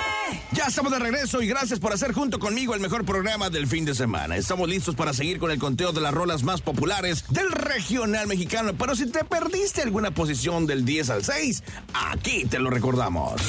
Ya 0.53 0.65
estamos 0.65 0.91
de 0.91 0.99
regreso 0.99 1.41
y 1.41 1.47
gracias 1.47 1.79
por 1.79 1.93
hacer 1.93 2.11
junto 2.11 2.37
conmigo 2.37 2.75
el 2.75 2.81
mejor 2.81 3.05
programa 3.05 3.49
del 3.49 3.67
fin 3.67 3.85
de 3.85 3.95
semana. 3.95 4.35
Estamos 4.35 4.67
listos 4.67 4.95
para 4.95 5.13
seguir 5.13 5.39
con 5.39 5.49
el 5.49 5.59
conteo 5.59 5.93
de 5.93 6.01
las 6.01 6.13
rolas 6.13 6.43
más 6.43 6.59
populares 6.61 7.23
del 7.29 7.49
regional 7.51 8.27
mexicano. 8.27 8.73
Pero 8.77 8.93
si 8.95 9.05
te 9.05 9.23
perdiste 9.23 9.81
alguna 9.81 10.11
posición 10.11 10.67
del 10.67 10.83
10 10.83 11.09
al 11.09 11.23
6, 11.23 11.63
aquí 11.93 12.45
te 12.45 12.59
lo 12.59 12.69
recordamos. 12.69 13.41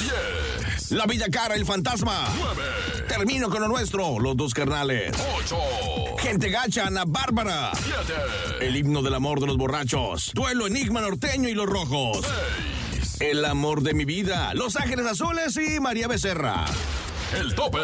La 0.91 1.05
Villa 1.05 1.27
Cara, 1.29 1.55
el 1.55 1.65
fantasma. 1.65 2.25
9. 2.39 2.61
Termino 3.09 3.49
con 3.49 3.61
lo 3.61 3.67
nuestro, 3.67 4.19
los 4.19 4.37
dos 4.37 4.53
carnales. 4.53 5.13
8. 5.43 5.57
Gente 6.19 6.49
gacha, 6.49 6.87
Ana 6.87 7.03
Bárbara. 7.05 7.71
7. 7.83 8.65
El 8.65 8.77
himno 8.77 9.01
del 9.01 9.15
amor 9.15 9.41
de 9.41 9.47
los 9.47 9.57
borrachos. 9.57 10.31
Duelo 10.33 10.67
Enigma 10.67 11.01
Norteño 11.01 11.49
y 11.49 11.53
los 11.53 11.65
Rojos. 11.65 12.25
El 13.19 13.45
amor 13.45 13.83
de 13.83 13.93
mi 13.93 14.05
vida, 14.05 14.53
Los 14.53 14.75
Ángeles 14.75 15.05
Azules 15.05 15.57
y 15.57 15.79
María 15.79 16.07
Becerra. 16.07 16.65
El 17.39 17.55
tope. 17.55 17.79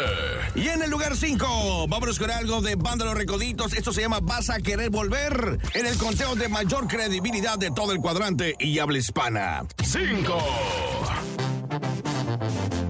Y 0.54 0.68
en 0.68 0.82
el 0.82 0.90
lugar 0.90 1.16
5, 1.16 1.86
vámonos 1.88 2.18
con 2.18 2.30
algo 2.30 2.60
de 2.60 2.76
Banda 2.76 3.04
Los 3.04 3.14
Recoditos. 3.14 3.72
Esto 3.72 3.92
se 3.92 4.02
llama 4.02 4.20
Vas 4.20 4.50
a 4.50 4.60
querer 4.60 4.90
volver. 4.90 5.58
En 5.74 5.86
el 5.86 5.96
conteo 5.98 6.36
de 6.36 6.48
mayor 6.48 6.86
credibilidad 6.86 7.58
de 7.58 7.70
todo 7.70 7.92
el 7.92 7.98
cuadrante 7.98 8.54
y 8.58 8.78
habla 8.78 8.98
hispana. 8.98 9.64
5. 9.82 10.38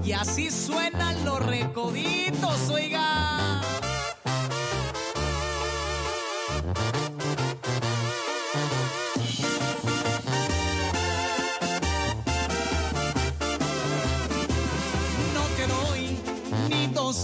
Y 0.03 0.11
así 0.11 0.51
suenan 0.51 1.25
los 1.25 1.45
recoditos, 1.45 2.69
oiga. 2.69 3.40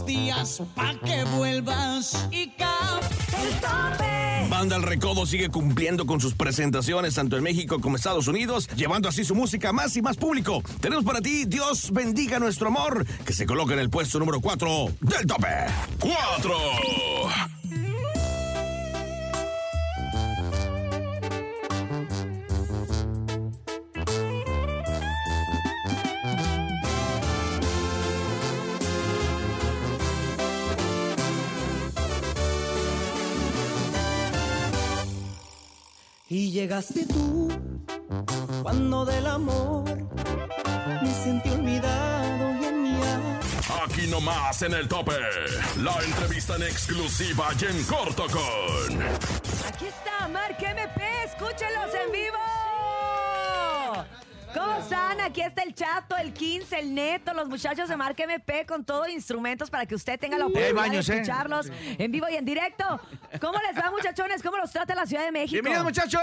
Días 0.08 0.62
pa' 0.74 0.96
que 1.06 1.24
vuelvas 1.36 2.28
y 2.32 2.44
el 2.44 2.56
tope. 2.56 4.50
Banda 4.50 4.78
El 4.78 4.84
Recodo 4.84 5.26
sigue 5.26 5.50
cumpliendo 5.50 6.06
con 6.06 6.22
sus 6.22 6.34
presentaciones 6.34 7.16
tanto 7.16 7.38
en 7.38 7.44
México 7.44 7.80
como 7.82 7.98
Estados 7.98 8.28
Unidos, 8.28 8.70
llevando 8.76 9.10
así 9.10 9.26
su 9.26 9.36
música 9.36 9.70
a 9.70 9.74
más 9.74 9.96
y 9.98 10.02
más 10.02 10.16
público. 10.16 10.64
Tenemos 10.80 11.04
para 11.04 11.22
ti 11.22 11.46
Dios 11.46 11.92
bendiga 11.92 12.40
nuestro 12.40 12.70
amor, 12.70 13.06
que 13.26 13.34
se 13.34 13.46
coloca 13.46 13.74
en 13.74 13.80
el 13.80 13.90
puesto 13.90 14.18
número 14.18 14.40
4 14.40 14.88
del 15.02 15.28
tope. 15.28 15.48
4. 16.00 17.07
Y 36.40 36.52
llegaste 36.52 37.04
tú 37.08 37.50
cuando 38.62 39.04
del 39.06 39.26
amor 39.26 39.86
me 41.02 41.12
sentí 41.12 41.50
olvidado 41.50 42.62
y 42.62 42.66
en 42.66 42.84
mi 42.84 42.94
alma. 42.94 43.40
Aquí 43.84 44.06
nomás 44.06 44.62
en 44.62 44.76
el 44.76 44.88
tope. 44.88 45.14
La 45.78 45.98
entrevista 46.04 46.58
en 46.58 46.62
exclusiva 46.62 47.48
y 47.60 47.66
en 47.66 47.84
corto 47.86 48.28
con. 48.28 49.02
Aquí 49.68 49.88
está 49.88 50.28
Mark 50.28 50.58
MP, 50.60 51.24
escúchelos 51.24 51.92
en 52.06 52.12
vivo. 52.12 52.57
¿Cómo 54.58 54.74
están? 54.74 55.22
Aquí 55.22 55.42
está 55.42 55.64
el 55.64 55.74
Chato, 55.76 56.16
el 56.18 56.34
15, 56.34 56.80
el 56.80 56.94
Neto, 56.94 57.34
los 57.34 57.48
muchachos 57.48 57.90
de 57.90 57.96
Mark 57.96 58.16
MP 58.20 58.66
con 58.66 58.84
todos 58.84 59.10
instrumentos 59.10 59.70
para 59.70 59.86
que 59.86 59.96
usted 59.96 60.20
tenga 60.20 60.38
la 60.38 60.46
oportunidad 60.46 60.74
baños, 60.74 61.08
de 61.08 61.14
¿eh? 61.14 61.18
escucharlos 61.18 61.68
en 61.98 62.12
vivo 62.12 62.28
y 62.30 62.36
en 62.36 62.46
directo. 62.46 62.84
¿Cómo 63.40 63.60
les 63.60 63.78
va, 63.78 63.92
muchachones? 63.92 64.42
¿Cómo 64.42 64.58
los 64.58 64.72
trata 64.72 64.96
la 64.96 65.06
Ciudad 65.06 65.26
de 65.26 65.32
México? 65.32 65.54
¡Bienvenidos, 65.54 65.84
muchachos! 65.84 66.22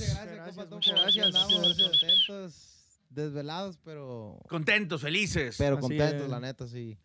Gracias, 0.00 0.70
muchas 0.70 1.00
gracias. 1.00 1.32
contentos, 1.32 3.06
desvelados, 3.10 3.78
pero. 3.84 4.38
Contentos, 4.48 5.00
felices. 5.00 5.56
Pero 5.56 5.76
Así 5.76 5.82
contentos, 5.82 6.22
es. 6.22 6.28
la 6.28 6.40
neta, 6.40 6.66
sí. 6.66 6.98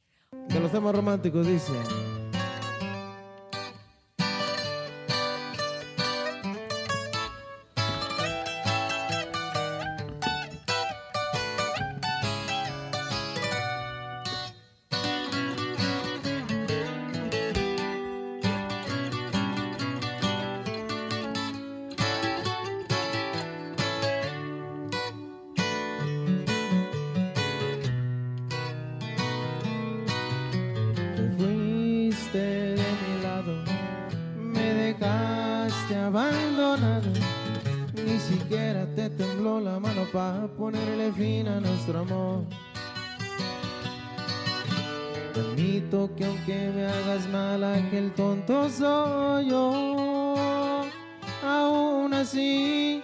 De 0.47 0.59
los 0.59 0.71
temas 0.71 0.95
románticos, 0.95 1.45
dice. 1.45 1.73
Siquiera 38.49 38.87
te 38.95 39.11
tembló 39.11 39.59
la 39.59 39.79
mano 39.79 40.07
para 40.11 40.47
ponerle 40.47 41.11
fin 41.11 41.47
a 41.47 41.59
nuestro 41.59 41.99
amor. 41.99 42.45
Te 45.35 45.39
admito 45.39 46.09
que 46.15 46.25
aunque 46.25 46.71
me 46.73 46.87
hagas 46.87 47.27
mal, 47.27 47.63
aquel 47.63 48.11
tonto 48.13 48.67
soy 48.71 49.49
yo. 49.49 50.83
Aún 51.45 52.11
así, 52.15 53.03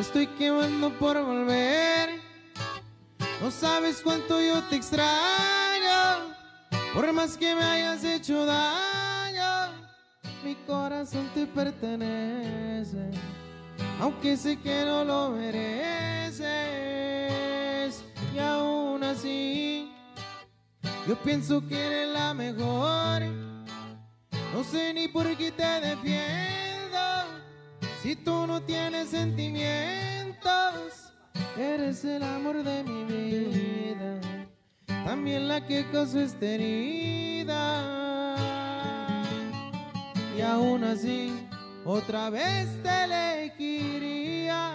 estoy 0.00 0.26
quemando 0.26 0.90
por 0.98 1.16
volver. 1.24 2.20
No 3.40 3.52
sabes 3.52 4.00
cuánto 4.02 4.40
yo 4.40 4.60
te 4.64 4.74
extraño. 4.74 6.34
Por 6.92 7.12
más 7.12 7.36
que 7.36 7.54
me 7.54 7.62
hayas 7.62 8.02
hecho 8.02 8.44
daño, 8.44 9.72
mi 10.44 10.56
corazón 10.66 11.30
te 11.34 11.46
pertenece. 11.46 13.10
Aunque 14.00 14.36
sé 14.36 14.58
que 14.58 14.84
no 14.84 15.04
lo 15.04 15.30
mereces. 15.30 16.42
Y 18.34 18.38
aún 18.38 19.04
así, 19.04 19.92
yo 21.06 21.16
pienso 21.22 21.66
que 21.66 21.86
eres 21.86 22.08
la 22.08 22.34
mejor. 22.34 23.22
No 24.52 24.64
sé 24.64 24.92
ni 24.94 25.08
por 25.08 25.36
qué 25.36 25.52
te 25.52 25.80
defiendo. 25.80 26.98
Si 28.02 28.16
tú 28.16 28.46
no 28.46 28.62
tienes 28.62 29.08
sentimientos, 29.08 31.12
eres 31.56 32.04
el 32.04 32.22
amor 32.22 32.62
de 32.62 32.84
mi 32.84 33.04
vida 33.04 34.20
también 35.04 35.48
la 35.48 35.64
que 35.64 35.84
causó 35.92 36.20
esta 36.20 36.46
herida. 36.46 37.46
Y 40.36 40.40
aún 40.40 40.82
así, 40.82 41.43
otra 41.84 42.30
vez 42.30 42.68
te 42.82 43.04
elegiría. 43.04 44.70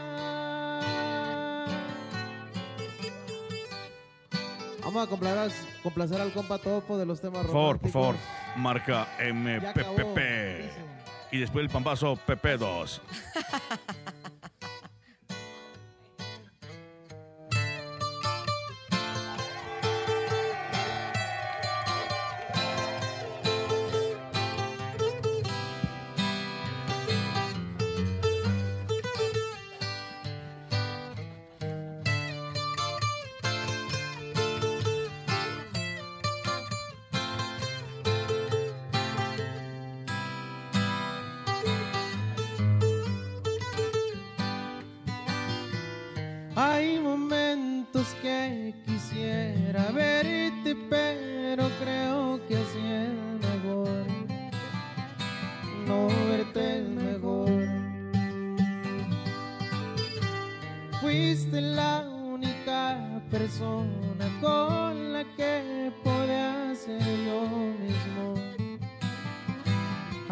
Vamos 4.83 5.05
a 5.05 5.09
complacer, 5.09 5.51
complacer 5.83 6.21
al 6.21 6.31
compa 6.31 6.57
Topo 6.57 6.97
de 6.97 7.05
los 7.05 7.21
temas 7.21 7.45
Por 7.45 7.51
favor, 7.51 7.79
por 7.79 7.91
románticos. 7.91 7.91
favor, 7.91 8.15
marca 8.57 9.07
MPPP. 9.19 10.19
Y 11.31 11.37
después 11.39 11.63
el 11.63 11.69
pampazo 11.69 12.17
PP2. 12.27 12.99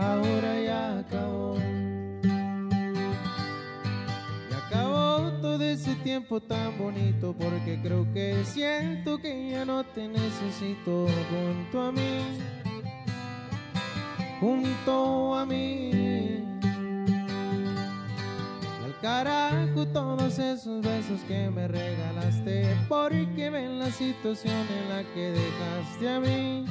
Ahora 0.08 0.62
ya 0.62 1.00
acabó. 1.00 1.58
Y 4.50 4.54
acabó 4.54 5.32
todo 5.42 5.62
ese 5.62 5.96
tiempo 5.96 6.40
tan 6.40 6.78
bonito 6.78 7.36
porque 7.38 7.78
creo 7.82 8.08
que 8.14 8.46
siento 8.46 9.18
que 9.18 9.50
ya 9.52 9.66
no 9.66 9.84
te 9.84 10.08
necesito 10.08 11.08
junto 11.30 11.82
a 11.82 11.92
mí, 11.92 12.40
junto 14.40 15.36
a 15.36 15.46
mí. 15.46 16.42
Al 18.86 19.00
carajo 19.02 19.86
todos 19.88 20.40
esos 20.40 20.82
besos 20.82 21.20
que 21.28 21.50
me 21.50 21.68
regalaste. 21.68 22.78
Porque 22.88 23.50
ven 23.50 23.78
la 23.78 23.92
situación 23.92 24.66
en 24.80 24.90
la 24.90 25.04
que 25.14 25.32
dejaste 25.32 26.10
a 26.10 26.20
mí. 26.22 26.66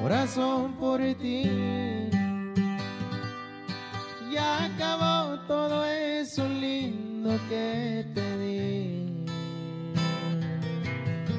Corazón 0.00 0.72
por 0.80 0.98
ti. 1.20 1.42
Ya 4.32 4.64
acabó 4.64 5.38
todo 5.46 5.84
eso 5.84 6.48
lindo 6.48 7.38
que 7.50 8.06
te 8.14 8.38
di. 8.38 9.26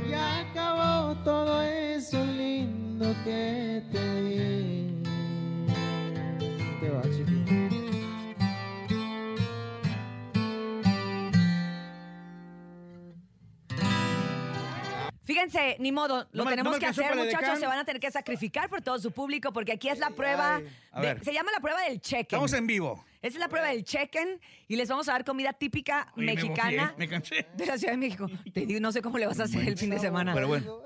Ya 0.08 0.42
acabó 0.42 1.16
todo 1.24 1.64
eso 1.64 2.24
lindo 2.24 3.16
que 3.24 3.84
te 3.92 4.22
di. 4.22 4.71
Fíjense, 15.42 15.78
ni 15.80 15.92
modo, 15.92 16.28
lo 16.32 16.44
No 16.44 16.50
tenemos 16.50 16.74
no 16.74 16.80
que 16.80 16.86
hacer, 16.86 17.16
muchachos. 17.16 17.60
Se 17.60 17.66
van 17.66 17.80
a 17.80 17.86
tener 17.86 18.00
que 18.00 18.12
sacrificar 18.12 18.70
por 18.70 18.82
todo 18.82 19.00
su 19.00 19.12
público, 19.12 19.52
porque 19.52 19.72
aquí 19.72 19.90
es 19.90 20.00
la 20.00 20.12
prueba. 20.12 20.60
De- 20.60 21.20
se 21.24 21.34
llama 21.34 21.52
la 21.52 21.60
prueba 21.60 21.82
del 21.82 22.00
check 22.02 22.24
Estamos 22.24 22.54
en 22.54 22.68
vivo. 22.68 23.04
Esa 23.22 23.38
es 23.38 23.40
la 23.40 23.50
prueba 23.50 23.68
del 23.68 23.84
check-in 23.84 24.40
y 24.68 24.76
les 24.76 24.90
vamos 24.90 25.08
a 25.08 25.14
dar 25.14 25.24
comida 25.24 25.54
típica 25.54 26.12
Oye, 26.18 26.26
me 26.26 26.34
mexicana 26.34 26.96
bofié, 26.98 27.46
me 27.46 27.56
de 27.56 27.66
la 27.68 27.78
Ciudad 27.78 27.94
de 27.94 27.98
México. 27.98 28.28
Te 28.52 28.66
digo, 28.66 28.80
no 28.80 28.92
sé 28.92 29.02
cómo 29.04 29.20
le 29.20 29.28
vas 29.28 29.40
a 29.40 29.44
hacer 29.44 29.68
el 29.68 29.78
fin 29.78 29.92
de 29.92 30.00
semana. 30.00 30.34
Pero 30.34 30.48
bueno. 30.48 30.82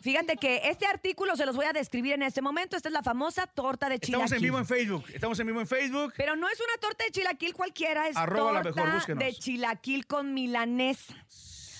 Fíjate 0.00 0.36
que 0.36 0.62
este 0.64 0.86
artículo 0.86 1.36
se 1.36 1.44
los 1.44 1.56
voy 1.56 1.66
a 1.66 1.72
describir 1.72 2.14
en 2.14 2.22
este 2.22 2.40
momento. 2.40 2.76
Esta 2.76 2.88
es 2.88 2.92
la 2.92 3.02
famosa 3.02 3.46
torta 3.46 3.88
de 3.88 3.98
chilaquil. 3.98 4.24
Estamos 4.24 4.32
en 4.32 4.42
vivo 4.42 4.58
en 4.58 4.66
Facebook. 4.66 5.04
Estamos 5.12 5.40
en 5.40 5.46
vivo 5.48 5.60
en 5.60 5.66
Facebook. 5.66 6.14
Pero 6.16 6.36
no 6.36 6.48
es 6.48 6.58
una 6.60 6.80
torta 6.80 7.04
de 7.04 7.10
chilaquil 7.10 7.52
cualquiera, 7.52 8.08
es 8.08 8.16
Arroba 8.16 8.52
la 8.52 8.62
torta 8.62 8.80
mejor, 8.80 8.94
búsquenos. 8.94 9.24
de 9.24 9.34
chilaquil 9.34 10.06
con 10.06 10.32
milanesa. 10.34 11.14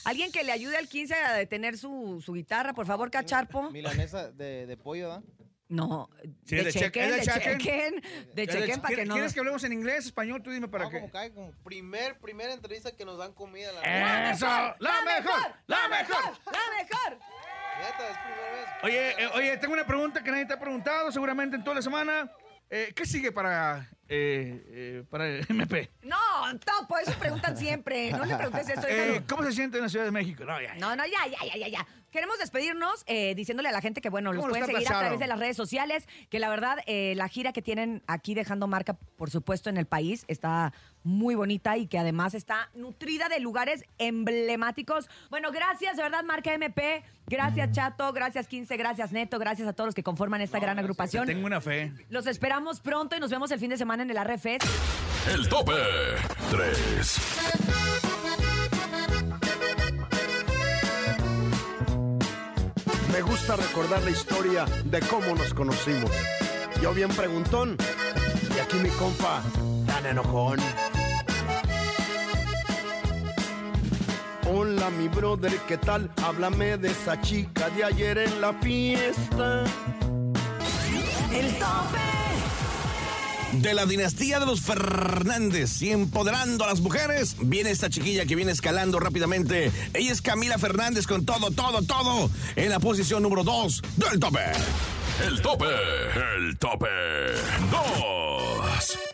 Alguien 0.09 0.33
que 0.33 0.43
le 0.43 0.53
ayude 0.53 0.77
al 0.79 0.89
15 0.89 1.15
a 1.15 1.33
detener 1.35 1.77
su, 1.77 2.23
su 2.25 2.33
guitarra, 2.33 2.73
por 2.73 2.87
favor, 2.87 3.11
cacharpo. 3.11 3.71
Milanesa 3.71 4.31
de, 4.33 4.67
de 4.67 4.77
pollo, 4.77 5.09
¿da? 5.09 5.23
No, 5.69 6.09
Sí, 6.47 6.57
de 6.57 6.65
de 6.65 6.73
chequen, 6.73 7.11
de 7.11 7.17
de 7.17 7.23
chequen. 7.25 8.03
de 8.35 8.47
chequen 8.47 8.81
para 8.81 8.89
que 8.89 8.95
¿Quieres- 8.95 9.07
no... 9.09 9.15
¿Quieres 9.17 9.35
que 9.35 9.41
hablemos 9.41 9.63
en 9.65 9.73
inglés, 9.75 10.07
español? 10.07 10.43
Tú 10.43 10.51
dime 10.51 10.67
para 10.67 10.85
No, 10.85 10.91
qué. 10.91 11.01
como 11.01 11.11
cae, 11.13 11.31
como 11.35 11.53
primer, 11.63 12.19
primera 12.19 12.55
entrevista 12.55 12.91
que 12.97 13.05
nos 13.05 13.19
dan 13.19 13.35
comida. 13.35 13.71
La 13.73 14.31
¡Eso! 14.33 14.47
¡La 14.47 14.95
mejor! 15.05 15.53
¡La 15.67 15.89
mejor! 15.89 16.25
¡La 16.47 16.63
mejor! 16.79 17.19
Neta, 17.81 18.11
es 18.11 18.19
primera 18.19 18.51
vez. 18.53 18.69
Oye, 18.83 19.11
eh, 19.25 19.31
oye, 19.35 19.57
tengo 19.59 19.75
una 19.75 19.87
pregunta 19.87 20.25
que 20.25 20.31
nadie 20.31 20.47
te 20.47 20.55
ha 20.55 20.59
preguntado 20.59 21.13
seguramente 21.13 21.57
en 21.57 21.63
toda 21.63 21.77
la 21.77 21.83
semana. 21.83 22.33
Eh, 22.71 22.93
¿Qué 22.97 23.05
sigue 23.05 23.31
para, 23.31 23.91
eh, 24.09 24.65
eh, 24.71 25.05
para 25.09 25.29
el 25.29 25.47
MP? 25.49 25.91
No, 26.03 26.17
topo, 26.65 26.99
eso 26.99 27.13
preguntan 27.19 27.57
siempre. 27.57 28.11
No 28.13 28.25
le 28.25 28.37
preguntes 28.37 28.69
esto. 28.69 28.87
Eh. 28.91 29.23
¿Cómo 29.29 29.45
se 29.45 29.53
siente 29.53 29.77
en 29.77 29.85
la 29.85 29.89
Ciudad 29.89 30.07
de 30.07 30.11
México? 30.11 30.45
No, 30.45 30.61
ya. 30.61 30.75
No, 30.77 30.97
no, 30.97 31.05
ya, 31.05 31.27
ya, 31.27 31.39
ya, 31.47 31.57
ya, 31.59 31.69
ya. 31.69 31.87
Queremos 32.11 32.39
despedirnos 32.39 33.05
eh, 33.07 33.35
diciéndole 33.35 33.69
a 33.69 33.73
la 33.73 33.81
gente 33.81 34.01
que, 34.01 34.09
bueno, 34.09 34.33
los 34.33 34.41
¿Cómo 34.41 34.49
lo 34.49 34.53
pueden 34.55 34.67
seguir 34.67 34.89
a 34.89 34.99
través 34.99 35.19
de 35.19 35.27
las 35.27 35.39
redes 35.39 35.57
sociales, 35.57 36.09
que 36.31 36.39
la 36.39 36.49
verdad, 36.49 36.79
eh, 36.87 37.13
la 37.17 37.29
gira 37.29 37.53
que 37.53 37.61
tienen 37.61 38.03
aquí 38.07 38.35
dejando 38.35 38.67
marca, 38.67 38.95
por 38.95 39.31
supuesto, 39.31 39.69
en 39.69 39.77
el 39.77 39.87
país, 39.87 40.25
está 40.29 40.73
muy 41.03 41.35
bonita 41.35 41.77
y 41.77 41.87
que 41.87 41.99
además 41.99 42.35
está 42.35 42.71
nutrida 42.75 43.29
de 43.29 43.41
lugares 43.41 43.85
emblemáticos. 43.99 45.09
Bueno, 45.31 45.51
gracias, 45.53 45.97
de 45.97 46.03
verdad, 46.03 46.25
Marca 46.25 46.55
MP. 46.55 47.03
Gracias, 47.27 47.73
Chato. 47.73 48.13
Gracias, 48.13 48.49
15. 48.49 48.77
Gracias, 48.77 49.13
Neto. 49.13 49.39
Gracias 49.39 49.69
a 49.69 49.73
todos 49.73 49.89
los 49.89 49.95
que 49.95 50.03
conforman 50.03 50.41
esta 50.41 50.59
gran 50.59 50.79
agrupación. 50.79 51.27
Tengo 51.27 51.47
una 51.47 51.61
fe. 51.61 51.93
Los 52.09 52.27
esperamos 52.27 52.81
pronto 52.81 53.17
y 53.17 53.21
nos 53.21 53.31
vemos 53.31 53.51
el 53.51 53.59
fin 53.59 53.71
de 53.71 53.77
semana 53.77 54.03
en 54.03 54.11
el 54.11 54.25
RFest. 54.25 54.65
El 55.35 55.49
tope 55.49 55.73
3. 56.51 58.18
Me 63.19 63.23
gusta 63.23 63.57
recordar 63.57 64.01
la 64.05 64.11
historia 64.11 64.65
de 64.85 65.01
cómo 65.01 65.35
nos 65.35 65.53
conocimos. 65.53 66.09
Yo 66.81 66.95
bien 66.95 67.09
preguntón 67.09 67.77
y 68.55 68.61
aquí 68.61 68.77
mi 68.77 68.91
compa 68.91 69.43
tan 69.89 70.07
enojón. 70.07 70.61
Hola 74.49 74.91
mi 74.91 75.09
brother, 75.09 75.53
¿qué 75.67 75.79
tal? 75.79 76.09
Háblame 76.23 76.79
de 76.79 76.93
esa 76.93 77.21
chica 77.21 77.69
de 77.71 77.83
ayer 77.83 78.19
en 78.19 78.41
la 78.41 78.53
fiesta. 78.53 79.65
El 81.33 81.59
tope. 81.59 82.18
De 83.53 83.75
la 83.75 83.87
dinastía 83.87 84.39
de 84.39 84.47
los 84.47 84.61
Fernández 84.61 85.81
y 85.83 85.91
empoderando 85.91 86.65
a 86.65 86.69
las 86.69 86.81
mujeres, 86.81 87.37
viene 87.41 87.71
esta 87.71 87.89
chiquilla 87.89 88.27
que 88.27 88.37
viene 88.37 88.53
escalando 88.53 89.01
rápidamente. 89.01 89.73
Ella 89.95 90.13
es 90.13 90.21
Camila 90.21 90.59
Fernández 90.59 91.07
con 91.07 91.25
todo, 91.25 91.51
todo, 91.51 91.83
todo 91.83 92.31
en 92.57 92.71
la 92.71 92.79
posición 92.79 93.23
número 93.23 93.45
2 93.45 93.83
del 93.97 94.21
tope. 94.21 94.41
El 95.27 95.41
tope. 95.41 95.67
El 96.37 96.59
tope 96.59 96.87
2. 97.71 99.08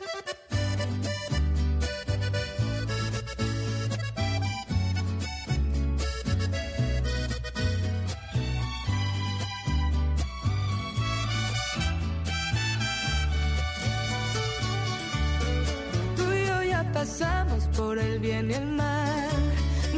Por 18.42 18.52
el 18.52 18.66
mal. 18.66 19.28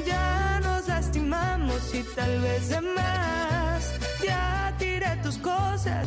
Ya 0.06 0.60
nos 0.62 0.86
lastimamos 0.88 1.94
y 1.94 2.02
tal 2.14 2.40
vez 2.40 2.68
de 2.68 2.80
más. 2.80 3.94
Ya 4.22 4.74
tiré 4.78 5.16
tus 5.22 5.38
cosas. 5.38 6.06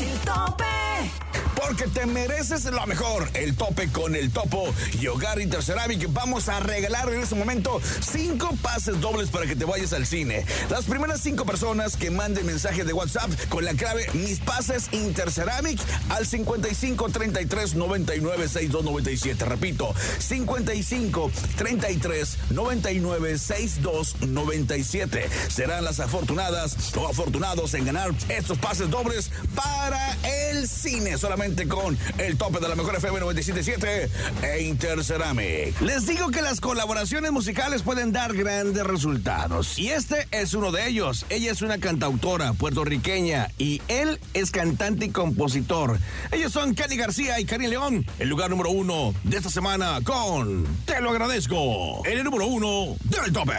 El 0.00 0.18
tope. 0.20 1.21
Porque 1.66 1.86
te 1.86 2.06
mereces 2.06 2.64
lo 2.64 2.84
mejor. 2.86 3.30
El 3.34 3.54
tope 3.54 3.88
con 3.90 4.16
el 4.16 4.30
topo 4.30 4.74
y 5.00 5.06
Hogar 5.06 5.40
Interceramic. 5.40 6.12
Vamos 6.12 6.48
a 6.48 6.58
regalar 6.60 7.08
en 7.12 7.20
este 7.20 7.34
momento 7.34 7.80
cinco 8.00 8.50
pases 8.62 9.00
dobles 9.00 9.30
para 9.30 9.46
que 9.46 9.54
te 9.54 9.64
vayas 9.64 9.92
al 9.92 10.04
cine. 10.04 10.44
Las 10.70 10.86
primeras 10.86 11.20
cinco 11.20 11.44
personas 11.44 11.96
que 11.96 12.10
manden 12.10 12.46
mensaje 12.46 12.84
de 12.84 12.92
WhatsApp 12.92 13.30
con 13.48 13.64
la 13.64 13.74
clave 13.74 14.06
Mis 14.14 14.40
Pases 14.40 14.88
Interceramic 14.92 15.78
al 16.08 16.26
55 16.26 17.08
33 17.10 17.74
99 17.74 18.48
62 18.48 18.84
97. 18.84 19.44
Repito, 19.44 19.94
55 20.18 21.30
33 21.56 22.38
99 22.50 23.38
62 23.38 24.16
97. 24.20 25.28
Serán 25.48 25.84
las 25.84 26.00
afortunadas 26.00 26.76
o 26.96 27.06
afortunados 27.06 27.74
en 27.74 27.84
ganar 27.84 28.10
estos 28.28 28.58
pases 28.58 28.90
dobles 28.90 29.30
para 29.54 30.16
el 30.24 30.68
cine. 30.68 31.18
Solamente 31.18 31.51
con 31.68 31.98
el 32.16 32.38
tope 32.38 32.60
de 32.60 32.68
la 32.68 32.74
mejor 32.74 32.96
FM 32.96 33.20
977 33.20 34.08
e 34.42 34.62
Interceramic. 34.62 35.78
Les 35.82 36.06
digo 36.06 36.30
que 36.30 36.40
las 36.40 36.60
colaboraciones 36.60 37.30
musicales 37.30 37.82
pueden 37.82 38.10
dar 38.10 38.32
grandes 38.34 38.82
resultados. 38.84 39.78
Y 39.78 39.90
este 39.90 40.26
es 40.30 40.54
uno 40.54 40.72
de 40.72 40.88
ellos. 40.88 41.26
Ella 41.28 41.52
es 41.52 41.60
una 41.60 41.78
cantautora 41.78 42.54
puertorriqueña 42.54 43.50
y 43.58 43.82
él 43.88 44.18
es 44.32 44.50
cantante 44.50 45.06
y 45.06 45.10
compositor. 45.10 45.98
Ellos 46.30 46.52
son 46.52 46.74
Kenny 46.74 46.96
García 46.96 47.38
y 47.38 47.44
Karim 47.44 47.68
León. 47.68 48.06
El 48.18 48.28
lugar 48.30 48.48
número 48.48 48.70
uno 48.70 49.14
de 49.24 49.36
esta 49.36 49.50
semana 49.50 50.00
con 50.02 50.66
Te 50.86 51.00
lo 51.00 51.10
agradezco. 51.10 52.02
El 52.06 52.24
número 52.24 52.46
uno 52.46 52.96
del 53.04 53.32
tope. 53.32 53.52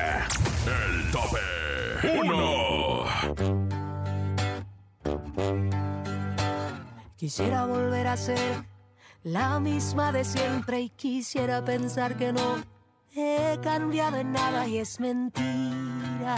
El 0.65 1.11
tope 1.11 1.39
1. 2.03 2.92
Quisiera 7.23 7.65
volver 7.65 8.05
a 8.07 8.17
ser 8.17 8.65
la 9.23 9.57
misma 9.61 10.11
de 10.11 10.25
siempre 10.25 10.81
y 10.81 10.89
quisiera 10.89 11.63
pensar 11.63 12.17
que 12.17 12.33
no 12.33 12.61
he 13.15 13.57
cambiado 13.63 14.17
en 14.17 14.33
nada 14.33 14.67
y 14.67 14.79
es 14.79 14.99
mentira. 14.99 16.35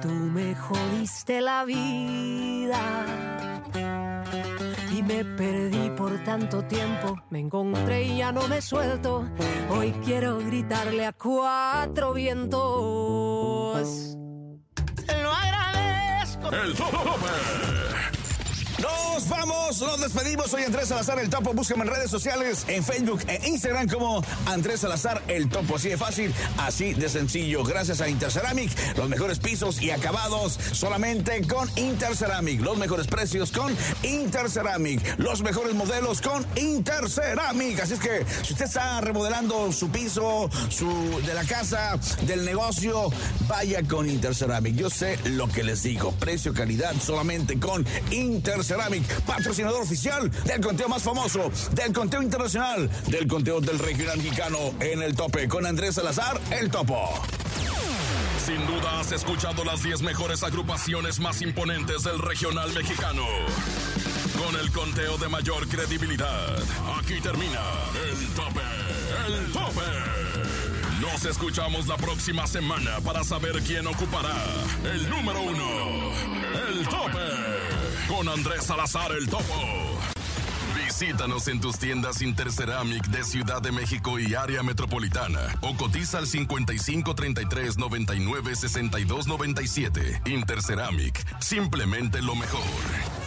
Tú 0.00 0.08
me 0.08 0.54
jodiste 0.54 1.42
la 1.42 1.66
vida 1.66 3.04
y 4.96 5.02
me 5.02 5.26
perdí 5.26 5.90
por 5.90 6.24
tanto 6.24 6.64
tiempo. 6.64 7.20
Me 7.28 7.40
encontré 7.40 8.04
y 8.04 8.16
ya 8.16 8.32
no 8.32 8.48
me 8.48 8.62
suelto. 8.62 9.28
Hoy 9.68 9.92
quiero 10.02 10.38
gritarle 10.38 11.04
a 11.04 11.12
cuatro 11.12 12.14
vientos. 12.14 12.56
Te 15.04 15.22
lo 15.22 15.30
agradezco. 15.30 16.48
El 16.50 16.74
tope. 16.74 17.79
Amigos, 19.70 19.88
nos 19.88 20.00
despedimos. 20.00 20.50
Soy 20.50 20.64
Andrés 20.64 20.88
Salazar 20.88 21.20
el 21.20 21.30
Topo. 21.30 21.52
Búscame 21.54 21.84
en 21.84 21.90
redes 21.90 22.10
sociales, 22.10 22.64
en 22.66 22.82
Facebook 22.82 23.22
e 23.28 23.48
Instagram 23.48 23.88
como 23.88 24.20
Andrés 24.46 24.80
Salazar 24.80 25.22
el 25.28 25.48
Topo. 25.48 25.76
Así 25.76 25.90
de 25.90 25.96
fácil, 25.96 26.34
así 26.58 26.92
de 26.92 27.08
sencillo. 27.08 27.62
Gracias 27.62 28.00
a 28.00 28.08
Interceramic, 28.08 28.72
los 28.96 29.08
mejores 29.08 29.38
pisos 29.38 29.80
y 29.80 29.92
acabados 29.92 30.58
solamente 30.72 31.46
con 31.46 31.70
Interceramic. 31.76 32.60
Los 32.62 32.78
mejores 32.78 33.06
precios 33.06 33.52
con 33.52 33.72
Interceramic. 34.02 35.18
Los 35.18 35.42
mejores 35.42 35.74
modelos 35.74 36.20
con 36.20 36.44
Interceramic. 36.56 37.78
Así 37.78 37.92
es 37.94 38.00
que 38.00 38.26
si 38.42 38.54
usted 38.54 38.64
está 38.64 39.00
remodelando 39.00 39.70
su 39.70 39.88
piso, 39.90 40.50
su 40.68 41.20
de 41.24 41.34
la 41.34 41.44
casa, 41.44 41.96
del 42.22 42.44
negocio, 42.44 43.12
vaya 43.46 43.84
con 43.84 44.10
Interceramic. 44.10 44.74
Yo 44.74 44.90
sé 44.90 45.16
lo 45.26 45.46
que 45.46 45.62
les 45.62 45.84
digo. 45.84 46.10
Precio, 46.18 46.52
calidad 46.52 46.94
solamente 47.00 47.60
con 47.60 47.86
Interceramic, 48.10 49.04
patrocinador 49.20 49.59
oficial 49.68 50.30
del 50.44 50.60
conteo 50.60 50.88
más 50.88 51.02
famoso, 51.02 51.50
del 51.72 51.92
conteo 51.92 52.22
internacional, 52.22 52.88
del 53.06 53.26
conteo 53.26 53.60
del 53.60 53.78
regional 53.78 54.18
mexicano 54.18 54.58
en 54.80 55.02
el 55.02 55.14
tope 55.14 55.48
con 55.48 55.66
Andrés 55.66 55.96
Salazar, 55.96 56.40
el 56.50 56.70
topo. 56.70 56.98
Sin 58.44 58.66
duda 58.66 59.00
has 59.00 59.12
escuchado 59.12 59.64
las 59.64 59.82
10 59.82 60.02
mejores 60.02 60.42
agrupaciones 60.42 61.20
más 61.20 61.42
imponentes 61.42 62.04
del 62.04 62.18
regional 62.18 62.72
mexicano. 62.72 63.24
Con 64.38 64.58
el 64.58 64.70
conteo 64.72 65.18
de 65.18 65.28
mayor 65.28 65.68
credibilidad, 65.68 66.58
aquí 66.98 67.20
termina 67.20 67.60
el 68.10 68.28
tope, 68.34 68.60
el 69.26 69.52
tope. 69.52 70.30
Nos 71.00 71.24
escuchamos 71.24 71.86
la 71.86 71.96
próxima 71.96 72.46
semana 72.46 73.00
para 73.04 73.24
saber 73.24 73.62
quién 73.62 73.86
ocupará 73.86 74.34
el 74.92 75.08
número 75.10 75.42
uno, 75.42 76.12
el 76.68 76.88
tope, 76.88 77.49
con 78.10 78.28
Andrés 78.28 78.64
Salazar 78.64 79.12
el 79.12 79.28
Topo. 79.28 79.54
Visítanos 80.84 81.48
en 81.48 81.60
tus 81.60 81.78
tiendas 81.78 82.20
Interceramic 82.20 83.06
de 83.06 83.24
Ciudad 83.24 83.62
de 83.62 83.72
México 83.72 84.18
y 84.18 84.34
área 84.34 84.62
metropolitana 84.62 85.40
o 85.60 85.76
cotiza 85.76 86.18
al 86.18 86.26
55 86.26 87.14
33 87.14 87.78
99 87.78 88.56
62 88.56 89.26
97. 89.26 90.22
Interceramic, 90.26 91.40
simplemente 91.40 92.20
lo 92.20 92.34
mejor. 92.34 93.19